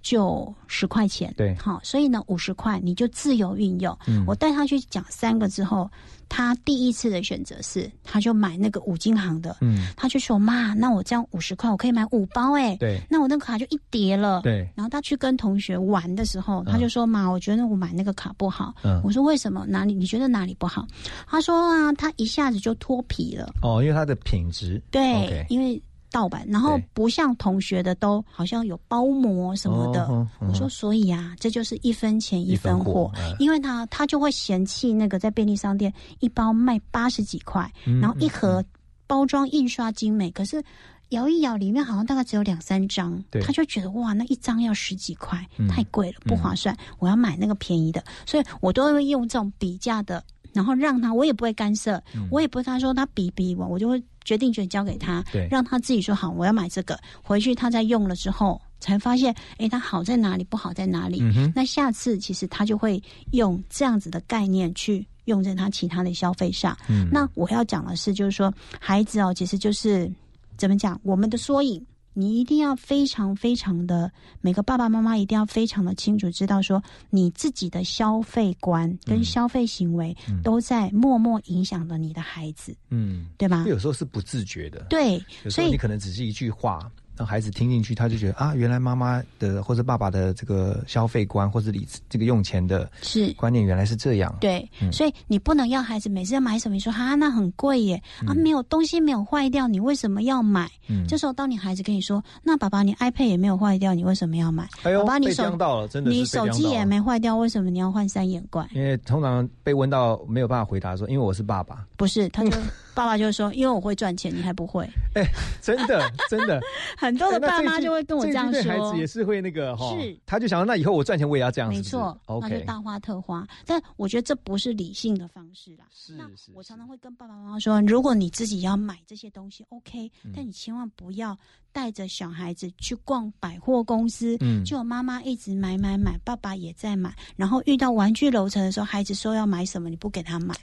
[0.03, 1.55] 就十块钱，对。
[1.57, 3.97] 好，所以呢五十块你就自由运用。
[4.07, 4.25] 嗯。
[4.27, 5.91] 我带他去讲三个之后，
[6.29, 13.01] 他第一次的选择是，他就买那个五金行的，嗯，他就说妈，那我这样五十块我可以买五包哎，对。
[13.11, 14.69] 那我那个卡就一叠了，对。
[14.75, 19.01] 然后他去跟同学玩的时候，他就说妈，我觉得我买那个卡不好，嗯。
[19.05, 19.67] 我说为什么？
[19.69, 19.95] 哪里？
[19.95, 20.87] 你觉得哪里不好？
[21.27, 23.53] 他说啊，他一下子就脱皮了。
[23.63, 24.81] 哦，因为它的品质。
[24.91, 25.81] 对因为
[26.11, 30.05] 盗版，然后不像同学的都好像有包膜什么的。
[30.07, 38.65] 哦哦我说，所以啊，这就是一分钱一分货因为他他就会嫌弃那个在便利商店一包卖八十几块，嗯然后一盒
[39.07, 40.63] 包装印刷精美，可是。
[41.11, 45.67] 摇一摇，里面好像大概只有两三张，他就觉得哇，那一张要十几块，嗯。
[45.67, 46.73] 太贵了，不划算。
[47.01, 52.29] 我要买那个便宜的，所以我都会用这种比价的，然后让他，我也不会干涉，嗯。
[52.31, 58.61] 我也不会他说他比比我，我就会决定权交给他，对让他自己说好，我要买这个，回去他在用了之后。
[58.83, 61.19] 才发现，哎，它好在哪里，不好在哪里。
[61.21, 62.99] 嗯那下次其实他就会
[63.33, 66.75] 用这样子的概念去用在他其他的消费上。
[66.89, 68.51] 嗯那我要讲的是，就是说，
[68.81, 70.11] 孩子哦，其实就是
[70.57, 71.85] 怎么讲，我们的缩影。
[72.13, 82.75] 你一定要非常非常的，每个爸爸妈妈一定要非常的清楚知道说，你自己的消费观跟消费行为都在默默影响着你的孩子。
[82.89, 83.65] 嗯，对吧？
[83.69, 86.91] 有时候是不自觉的，对所以你可能只是一句话，
[87.21, 94.35] 让孩子听进去，他就觉得啊，原来妈妈的或者爸爸的这个消费观或者理这个用钱的是观念原来是这样。
[94.41, 100.67] 对，嗯所以你不能要孩子每次要买什么，你说哈那很贵耶，啊嗯没有东西没有坏掉，你为什么要买？
[100.89, 104.67] 嗯这时候当你孩子跟你说，那爸爸你 iPad 也没有坏掉，你为什么要买？
[104.83, 108.67] 哎呦被爸爸你到了真的你手机也没坏掉，为什么你要换三眼怪？
[108.73, 112.51] 因为通常被问到没有办法回答说，因为我是爸爸，不是，他就
[113.01, 114.87] 爸爸就说，因为我会赚钱，你还不会。
[115.15, 115.27] 哎
[115.63, 116.61] 真的真的，
[116.99, 123.49] 很多的爸妈就会跟我这样说孩子也是会那个哈，是他就想说那以后我赚钱我也要这样，是是没错，那就大花特花。
[123.65, 125.87] 但我觉得这不是理性的方式啦。
[125.91, 126.53] 是是。
[126.55, 131.35] 我常常会跟爸爸妈妈说，如果你自己要买这些东西，OK，、嗯但你千万不要
[131.73, 140.55] 带着小孩子去逛百货公司，嗯就有妈妈一直买买买，爸爸也在买，然后遇到玩具楼层的时候，孩子说要买什么，你不给他买，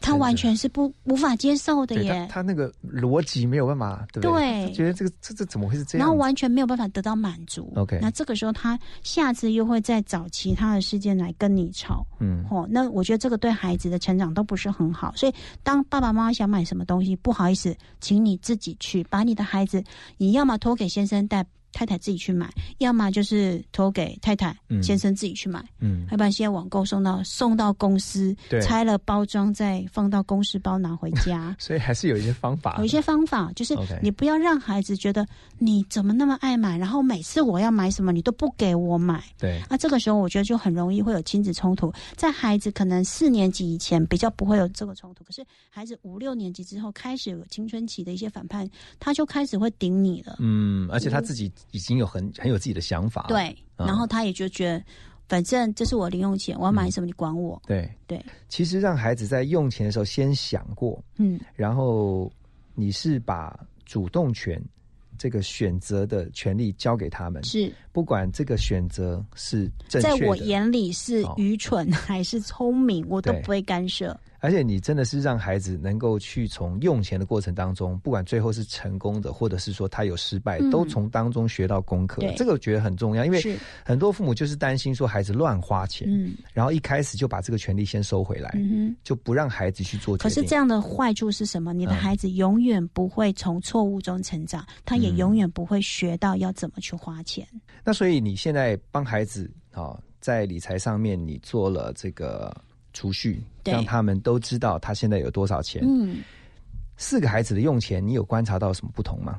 [0.00, 2.26] 他完全是不无法接受的耶。
[2.30, 4.66] 他那个逻辑没有办法，对不对？
[4.66, 6.06] 对觉得这个这这怎么会是这样？
[6.06, 7.72] 然后完全没有办法得到满足。
[7.76, 12.06] OK 那这个时候他下次又会再找其他的事件来跟你吵。
[12.20, 15.12] 嗯哦，那我觉得这个对孩子的成长都不是很好。
[15.16, 19.82] 所以当爸爸妈妈想买什么东西，不好意思，请你自己去把你的孩子，
[20.16, 21.44] 你要么托给先生带。
[21.72, 31.54] 太太自己去买，要么就是托给太太、嗯先生自己去买，嗯要不然现在网购送到送到公司对，拆了包装再放到公司包拿回家。
[31.60, 35.26] 所以还是有一些方法，有一些方法，就是你不要让孩子觉得
[35.58, 39.22] 你怎么那么爱买，然后每次我要买什么你都不给我买。
[39.38, 41.92] 对，那这个时候我觉得就很容易会有亲子冲突。
[42.16, 50.36] 在孩子可能四年级以前比较不会有这个冲突，可是孩子五六年级之后开始有青春期的一些反叛，他就开始会顶你了。
[50.38, 53.86] 嗯，而且他自己已经有很很有自己的想法，对，嗯。
[53.86, 54.84] 然后他也就觉得
[55.28, 57.60] 反正这是我零用钱，我要买什么你管我。
[57.66, 57.90] 对。
[58.06, 62.30] 对，其实让孩子在用钱的时候先想过，嗯，然后
[62.74, 64.62] 你是把主动权。
[65.20, 67.72] 这个选择的权利交给他们，是。
[67.90, 74.16] 不管这个选择是正确在，我眼里是愚蠢还是聪明，我都不会干涉。
[74.40, 82.22] 而且你真的是让孩子能够去从用钱的过程当中，不管最后是成功的，或者是说他有失败，嗯都从当中学到功课。
[82.36, 88.94] 这个我觉得很重要，因为很多父母就是担心说孩子乱花钱，嗯然后一开始就把这个权利先收回来，嗯。
[89.04, 90.30] 就不让孩子去做决定。
[90.30, 91.72] 可是这样的坏处是什么？
[91.72, 97.46] 你的嗯孩子永远不会从错误中成长，他也嗯永远不会学到要怎么去花钱。
[97.84, 102.54] 那所以你现在帮孩子啊、在理财上面你做了这个
[102.98, 105.80] 储蓄，让他们都知道他现在有多少钱。
[105.84, 106.16] 嗯，
[106.96, 109.38] 四个孩子的用钱，你有观察到什么不同吗？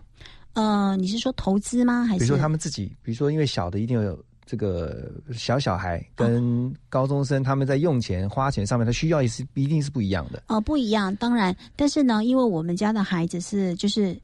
[0.54, 2.06] 呃，你是说投资吗？
[2.06, 10.42] 还是比如说他们自己，比如说因为小的一定有这个小小孩跟高中生，他们在用钱花钱上面，他需要也是一定是不一样的。
[10.48, 14.18] 哦，不一样，当然，但是呢，因为我们家的孩子是就是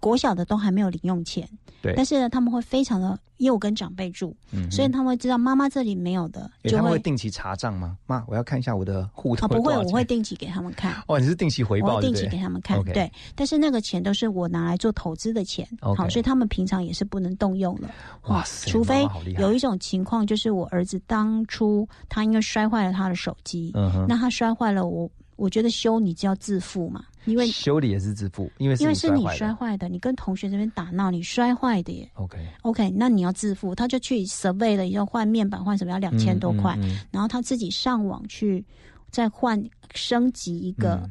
[0.00, 1.48] 国小的都还没有零用钱，
[1.82, 1.92] 对。
[1.96, 7.96] 但是呢，他们会非常的，因为我跟长辈住，嗯所以他们会知道妈妈这里没有的，诶他们就会会定期查账吗？
[8.06, 10.94] 妈，我要看一下我的户头啊，不会，我会定期给他们看。
[11.08, 17.88] 哦，你是定期回报，定期给他们看对，但是那个钱都是我拿来做投资的钱好，所以他们平常也是不能动用的。
[18.28, 19.06] 哇塞除非
[19.38, 24.06] 有一种情况，就是我儿子当初他因为摔坏了他的手机，嗯哼。
[24.08, 32.10] 那他摔坏了我，我觉得修你就要自负嘛，因为修理也是自付，因为因为是你摔坏的，你跟同学这边打闹，你摔坏的耶。
[32.14, 37.06] OK，OK，那你要自付，他就去 survey 了，要换面板换什么要两千多块，嗯嗯嗯。
[37.10, 38.64] 然后他自己上网去
[39.10, 39.62] 再换
[39.94, 41.08] 升级一个、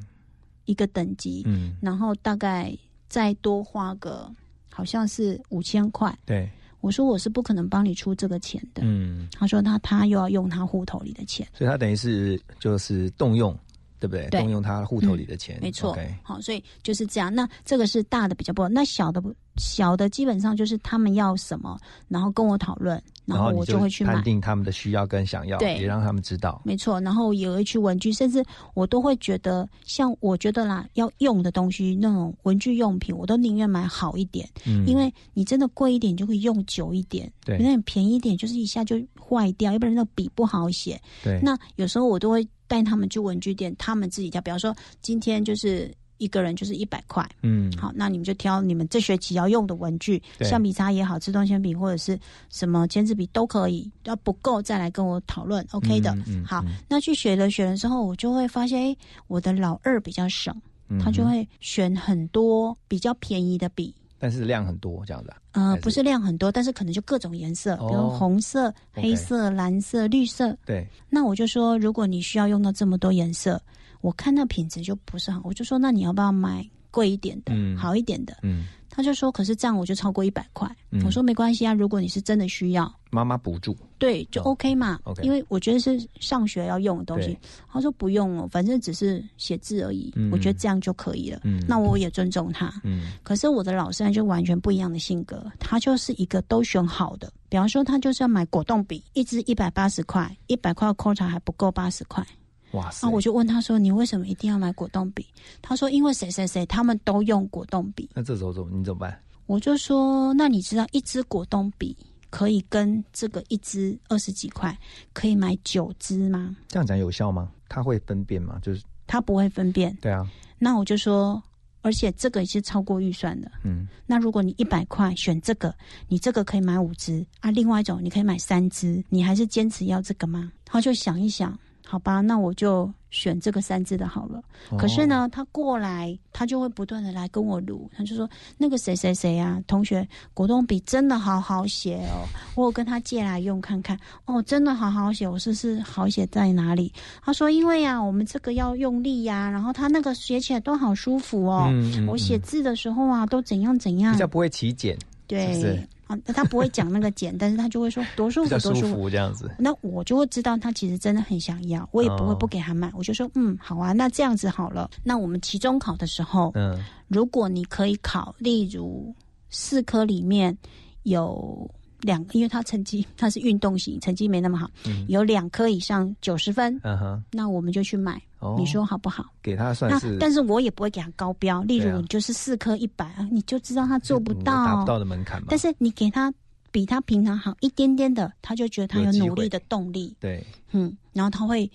[0.65, 1.76] 一个等级，嗯。
[1.82, 2.76] 然后大概
[3.07, 4.30] 再多花个
[4.72, 6.15] 好像是五千块。
[6.26, 6.49] 对，
[6.82, 8.82] 我说我是不可能帮你出这个钱的。
[8.86, 13.57] 嗯，他说他他又要用他户头里的钱，所以他等于是就是动用，
[14.00, 14.28] 对不对？
[14.30, 15.98] 对动用他户头里的钱，没错。
[16.24, 17.34] 好，所以就是这样。
[17.34, 21.78] 那这个是大的比较不好，那小的不小的基本上就是他们要什么，
[22.08, 24.24] 然后跟我讨论，然后我就会去买判。
[24.24, 26.62] 定他们的需要跟想要，对也让他们知道。
[26.64, 28.43] 没错，然后也会去文具，甚至
[28.76, 41.02] 我都会觉得，像我觉得啦，要用的东西那种文具用品，我都宁愿买好一点，嗯因为你真的贵一点，你就会用久一点；对那你便宜一点，就是一下就坏掉，要不然那个笔不好写。
[41.24, 56.11] 对那有时候我都会带他们去文具店，他们自己挑，比方说今天就是一个人就是一百块，嗯，好，那你们就挑你们这学期要用的文具，橡皮擦也好，自动铅笔或者是什么签字笔都可以，要不够再来跟我讨论，OK 的。
[56.15, 58.97] 嗯嗯好，那去选了选了之后，我就会发现，哎，
[59.28, 60.53] 我的老二比较省，
[60.89, 63.93] 嗯他就会选很多比较便宜的笔。
[64.20, 65.38] 但是量很多这样子、啊。
[65.51, 70.55] 呃，不是量很多，但是可能就各种颜色，比如哦红色、黑色、蓝色、绿色。
[70.65, 73.61] 对，那我就说，如果你需要用到这么多颜色，
[74.01, 78.38] 我看那品质就不是很，我就说，那你要不要买贵一点的、嗯好一点的？
[78.44, 80.70] 嗯，他就说，可是这样我就超过一百块。
[80.92, 83.76] 嗯我说没关系啊，如果你是真的需要，妈妈补助。
[83.98, 85.00] 对，就 OK 嘛。
[85.04, 87.38] OK 因为我觉得是上学要用的东西。
[87.72, 91.42] 他说不用哦，反正只是写字而已，嗯我觉得这样就可以了。
[91.44, 92.74] 嗯那我也尊重他。
[92.84, 97.32] 嗯可是我的老三就完全不一样的性格，他就是一个都选好的。
[97.50, 102.26] 比方说，他就是要买果冻笔，一支一百八十块，一百块的 quota 还不够八十块。
[102.72, 103.07] 哇塞！
[103.07, 105.26] 那我就问他说：“你为什么一定要买果冻笔？”
[105.61, 108.09] 他说：“因为谁谁谁他们都用果冻笔。
[108.13, 111.95] 那这时候怎么你怎么办？”我就说：“那你知道一支果冻笔
[112.30, 114.78] 可以跟这个一支二十几块
[115.13, 116.55] 可以买九支吗？
[116.68, 117.49] 这样讲有效吗？
[117.70, 118.59] 他会分辨吗？
[118.61, 119.97] 就是他不会分辨。
[120.01, 120.28] 对啊，
[120.59, 121.41] 那我就说，
[121.82, 123.49] 而且这个也是超过预算的。
[123.63, 125.74] 嗯，那如果你一百块选这个，
[126.09, 130.51] 你这个可以买五支啊，另外一种你可以买三支，你还是坚持要这个吗？
[130.65, 131.57] 他就想一想，
[131.90, 134.42] 好吧，那我就选这个三字的好了。
[134.70, 134.78] 哦。
[134.78, 146.92] 可是呢，他过来，他就会不断的来跟我撸，他就说那个谁谁谁啊，同学，果冻笔真的好好写哦，我有跟他借来用看看，哦，真的好好写，我试试好写在哪里？
[147.24, 154.12] 他说因为呀、我们这个要用力呀、然后他那个写起来都好舒服哦，嗯嗯我写字的时候啊都怎样怎样。
[154.12, 155.62] 比，较不会起茧，对，是？
[155.62, 159.51] 是啊，他不会讲那个减，但是他就会说多舒服多舒服这样子。
[159.60, 164.89] 那我就会知道他其实真的很想要，我也不会哦不给他买，我就说嗯好啊，那这样子好了。
[165.03, 169.14] 那我们期中考的时候，嗯，如果你可以考，例如
[169.49, 170.58] 四科里面
[171.03, 171.70] 有
[172.01, 178.22] 两个，因为他成绩他是运动型，成绩没那么好，嗯有两科以上九十分，嗯哼，那我们就去买，
[178.52, 179.26] 哦你说好不好？
[179.41, 185.48] 给他算那是，但是我也不会给他高标，例如你就是四科一百啊，你就知道他做不到，达不到的门槛嘛。
[185.50, 186.34] 但是你给他
[186.72, 190.16] 比他平常好一点点的，他就觉得他有努力的动力。
[190.20, 191.70] 对，嗯，然后他会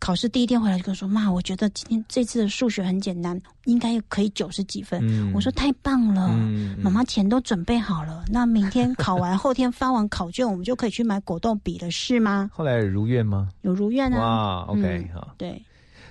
[0.00, 5.00] 考试第一天回来就跟我说：“妈，我觉得今天这次的数学很简单，应该可以九十几分。
[5.02, 14.18] 嗯我说：“太棒了，嗯嗯妈妈钱都准备好了，那明天考完，后天发完考卷，我们就可以去买果冻笔了，是吗后来如愿吗？？”有如愿啊！
[14.20, 15.34] 哇，OK 嗯好。
[15.36, 15.60] 对，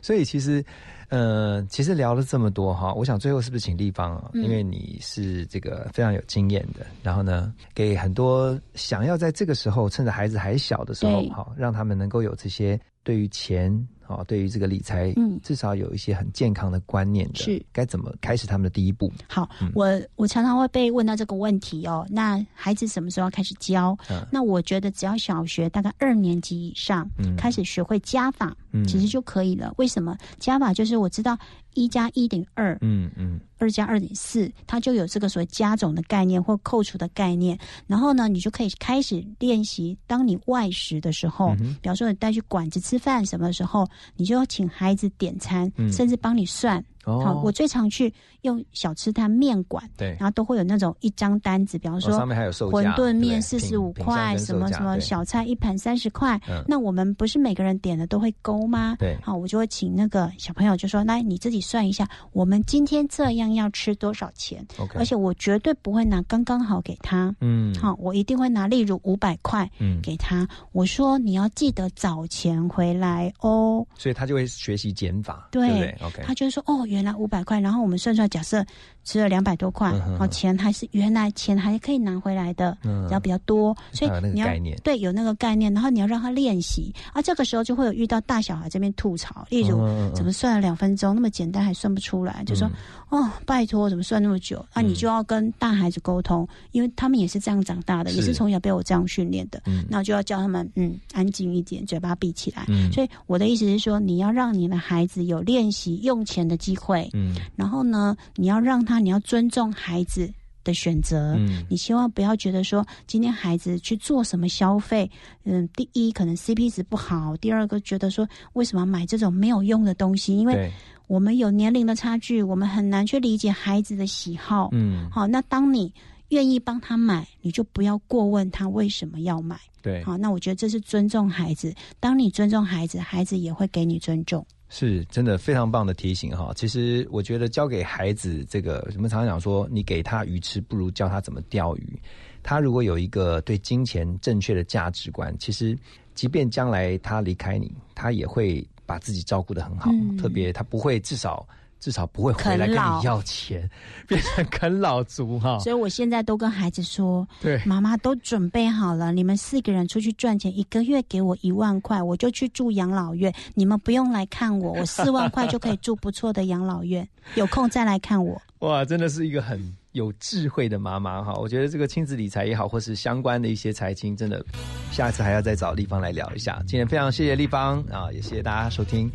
[0.02, 0.64] 所以其实，
[1.10, 4.32] 呃，其实聊了这么多哈，我想最后是不是请立方啊？
[4.34, 13.88] 嗯因为你是这个非常有经验的，然后呢，给很多想要在这个时候，趁着孩子还小的时候对，好让他们能够有这些对于钱。
[14.08, 19.12] 好，对于这个理财，嗯至少有一些很健康的观念的，是该怎么开始他们的第一步？
[19.28, 22.08] 好，嗯我我常常会被问到这个问题哦。
[22.10, 23.98] 那孩子什么时候要开始教？
[24.10, 29.74] 嗯那我觉得只要小学大概二年级以上，嗯开始学会加法，嗯其实就可以了。
[29.78, 30.74] 为什么加法？
[30.74, 31.38] 就是我知道
[31.74, 37.58] 一加一等于二，嗯嗯二加二等于四，它就有这个所谓加总的概念或扣除的概念。
[37.88, 39.98] 然后呢，你就可以开始练习。
[40.08, 46.84] 当你外食的时候，嗯比方说你带去馆子吃饭什么时候，你就要请孩子点餐，嗯甚至帮你算。
[47.08, 56.40] 哦好，我最常去用小吃摊面馆，对然后都会有那种一张单子，比方说、哦上面还有售价馄饨面对四十五块，什么什么小菜一盘三十块。
[56.50, 58.96] 嗯那我们不是每个人点的都会勾吗？
[59.00, 67.34] 对好，我就会请那个小朋友就说：“来，你自己算一下，我们今天这样要吃多少钱 OK 而且我绝对不会拿刚刚好给他。
[67.40, 70.48] 嗯好，我一定会拿，例如五百块，嗯给他。
[70.74, 73.86] 我说你要记得找钱回来哦。
[73.96, 78.66] 所以他就会学习减法，对对不对？OK，他就会说哦，原来五百块，然后我们算出来，假设
[79.04, 83.04] 吃了两百多块，哦，钱还是原来钱还可以拿回来的，嗯。
[83.04, 84.78] 然后比较多，所以你要概念。
[84.84, 89.78] 对有那个概念，然后你要让他练习啊，这个时候就会有遇到大小孩这边吐槽，例如、
[90.14, 92.70] 怎么算了两分钟那么简单还算不出来，就说、
[93.10, 94.64] 哦拜托怎么算那么久？
[94.74, 98.18] 那、你就要跟大孩子沟通，因为他们也是这样长大的，是。
[98.18, 99.86] 也是从小被我这样训练的，嗯。
[99.90, 107.36] 那我就要教他们嗯安静一点，嘴巴闭起来，嗯所以我的意思是说，你要让你的孩子有练习用钱的机会，嗯。
[107.56, 110.32] 然后呢，你要让他，你要尊重孩子
[110.64, 111.66] 的选择，嗯。
[111.70, 115.10] 你千万不要觉得说今天孩子去做什么消费，
[115.44, 120.72] 嗯，第一可能 CP 值不好，第二个觉得说为什么要买这种没有用的东西，因为
[121.08, 125.10] 我们有年龄的差距，我们很难去理解孩子的喜好，嗯。
[125.10, 125.94] 好，那当你
[126.30, 129.58] 愿意帮他买，你就不要过问他为什么要买。
[129.82, 131.74] 对，好，那我觉得这是尊重孩子。
[132.02, 134.46] 当你尊重孩子，孩子也会给你尊重。
[134.70, 136.52] 是真的非常棒的提醒哈。
[136.56, 142.02] 其实我觉得教给孩子这个，我们常常讲说，你给他鱼吃，不如教他怎么钓鱼。
[142.44, 145.78] 他如果有一个对金钱正确的价值观，其实
[146.14, 149.92] 即便将来他离开你，他也会把自己照顾得很好。
[149.92, 151.48] 嗯特别他不会至少
[151.88, 153.70] 至少不会回来跟你要钱，
[154.10, 155.58] 变成啃老族哈。
[155.60, 168.42] 所以我现在都跟孩子说，对妈妈都准备好了，你们四个人出去赚钱，一个月给我一万块，我就去住养老院，你们不用来看我，我四万块就可以住不错的养老院， 有空再来看我。
[168.60, 171.34] 哇，真的是一个很有智慧的妈妈哈！
[171.36, 174.46] 我觉得这个亲子理财也好，或是相关的一些财经，真的
[174.92, 176.62] 下次还要再找立方来聊一下。
[176.68, 179.10] 今天非常谢谢立方啊，也谢谢大家收听。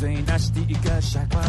[0.00, 1.40] 张开嘴，那是第一个傻瓜。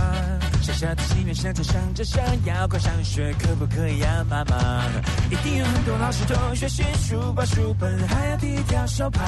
[0.62, 4.84] 小小的心愿想着想着想要快上学，可不可以啊，妈妈？
[5.30, 9.22] 一定有很多老师同学写书包书本，还要第一条手帕。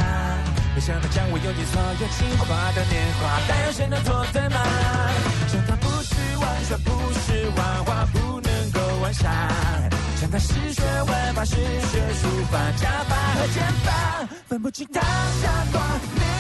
[0.76, 4.60] 没想到将我用尽所有情话的年华，但有谁能做对吗？
[5.48, 9.32] 长大不是玩耍，不是画画，不能够玩耍。
[10.20, 16.33] 长大是学文法，是学书法，加法和减法，分不清他傻瓜，你傻瓜，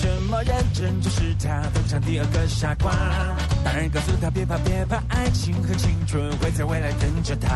[0.00, 2.92] 这么认真，就是他登场第二个傻瓜。
[3.64, 7.48] 大人告诉他别怕别怕，爱情和青春会在未来等着他。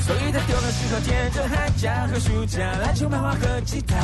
[0.00, 3.96] 所以他丢了石头捡着寒假和暑假，篮球、漫画和吉他。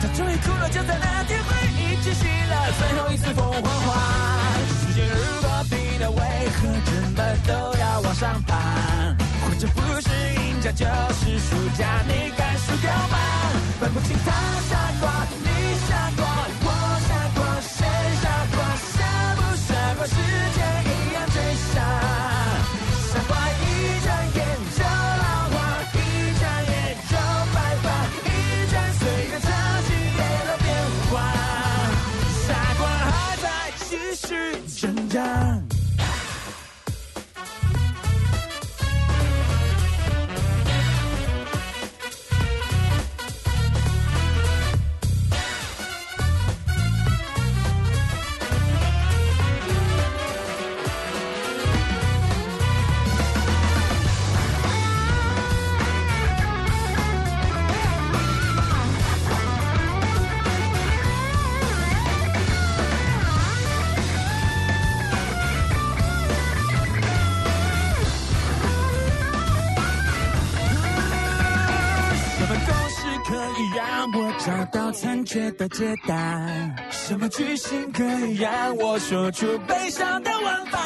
[0.00, 3.94] 他终于哭了，就在那天回忆窒息了最后一次凤凰花。
[4.80, 6.20] 时间如果冰了，为
[6.56, 8.56] 何这么都要往上爬。
[9.42, 10.84] 活着不是赢家就
[11.14, 13.16] 是输家，你敢输掉吗？
[13.78, 14.32] 分不清他
[14.68, 15.48] 傻瓜，你
[15.86, 16.26] 傻瓜，
[75.26, 76.14] 到残缺的解答？
[76.90, 80.78] 什么句型可以让我说出悲伤的玩法？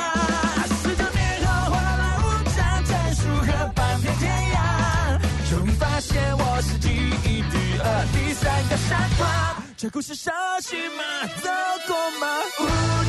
[0.82, 5.20] 十九年后换来无常战术和半片天涯，
[5.51, 9.62] 终于发现我是第一第二、第三个傻瓜。
[9.76, 10.30] 这故事熟
[10.62, 11.05] 悉吗？
[11.43, 11.51] 走
[11.86, 12.26] 过吗？
[12.61, 13.00] 无奈吗？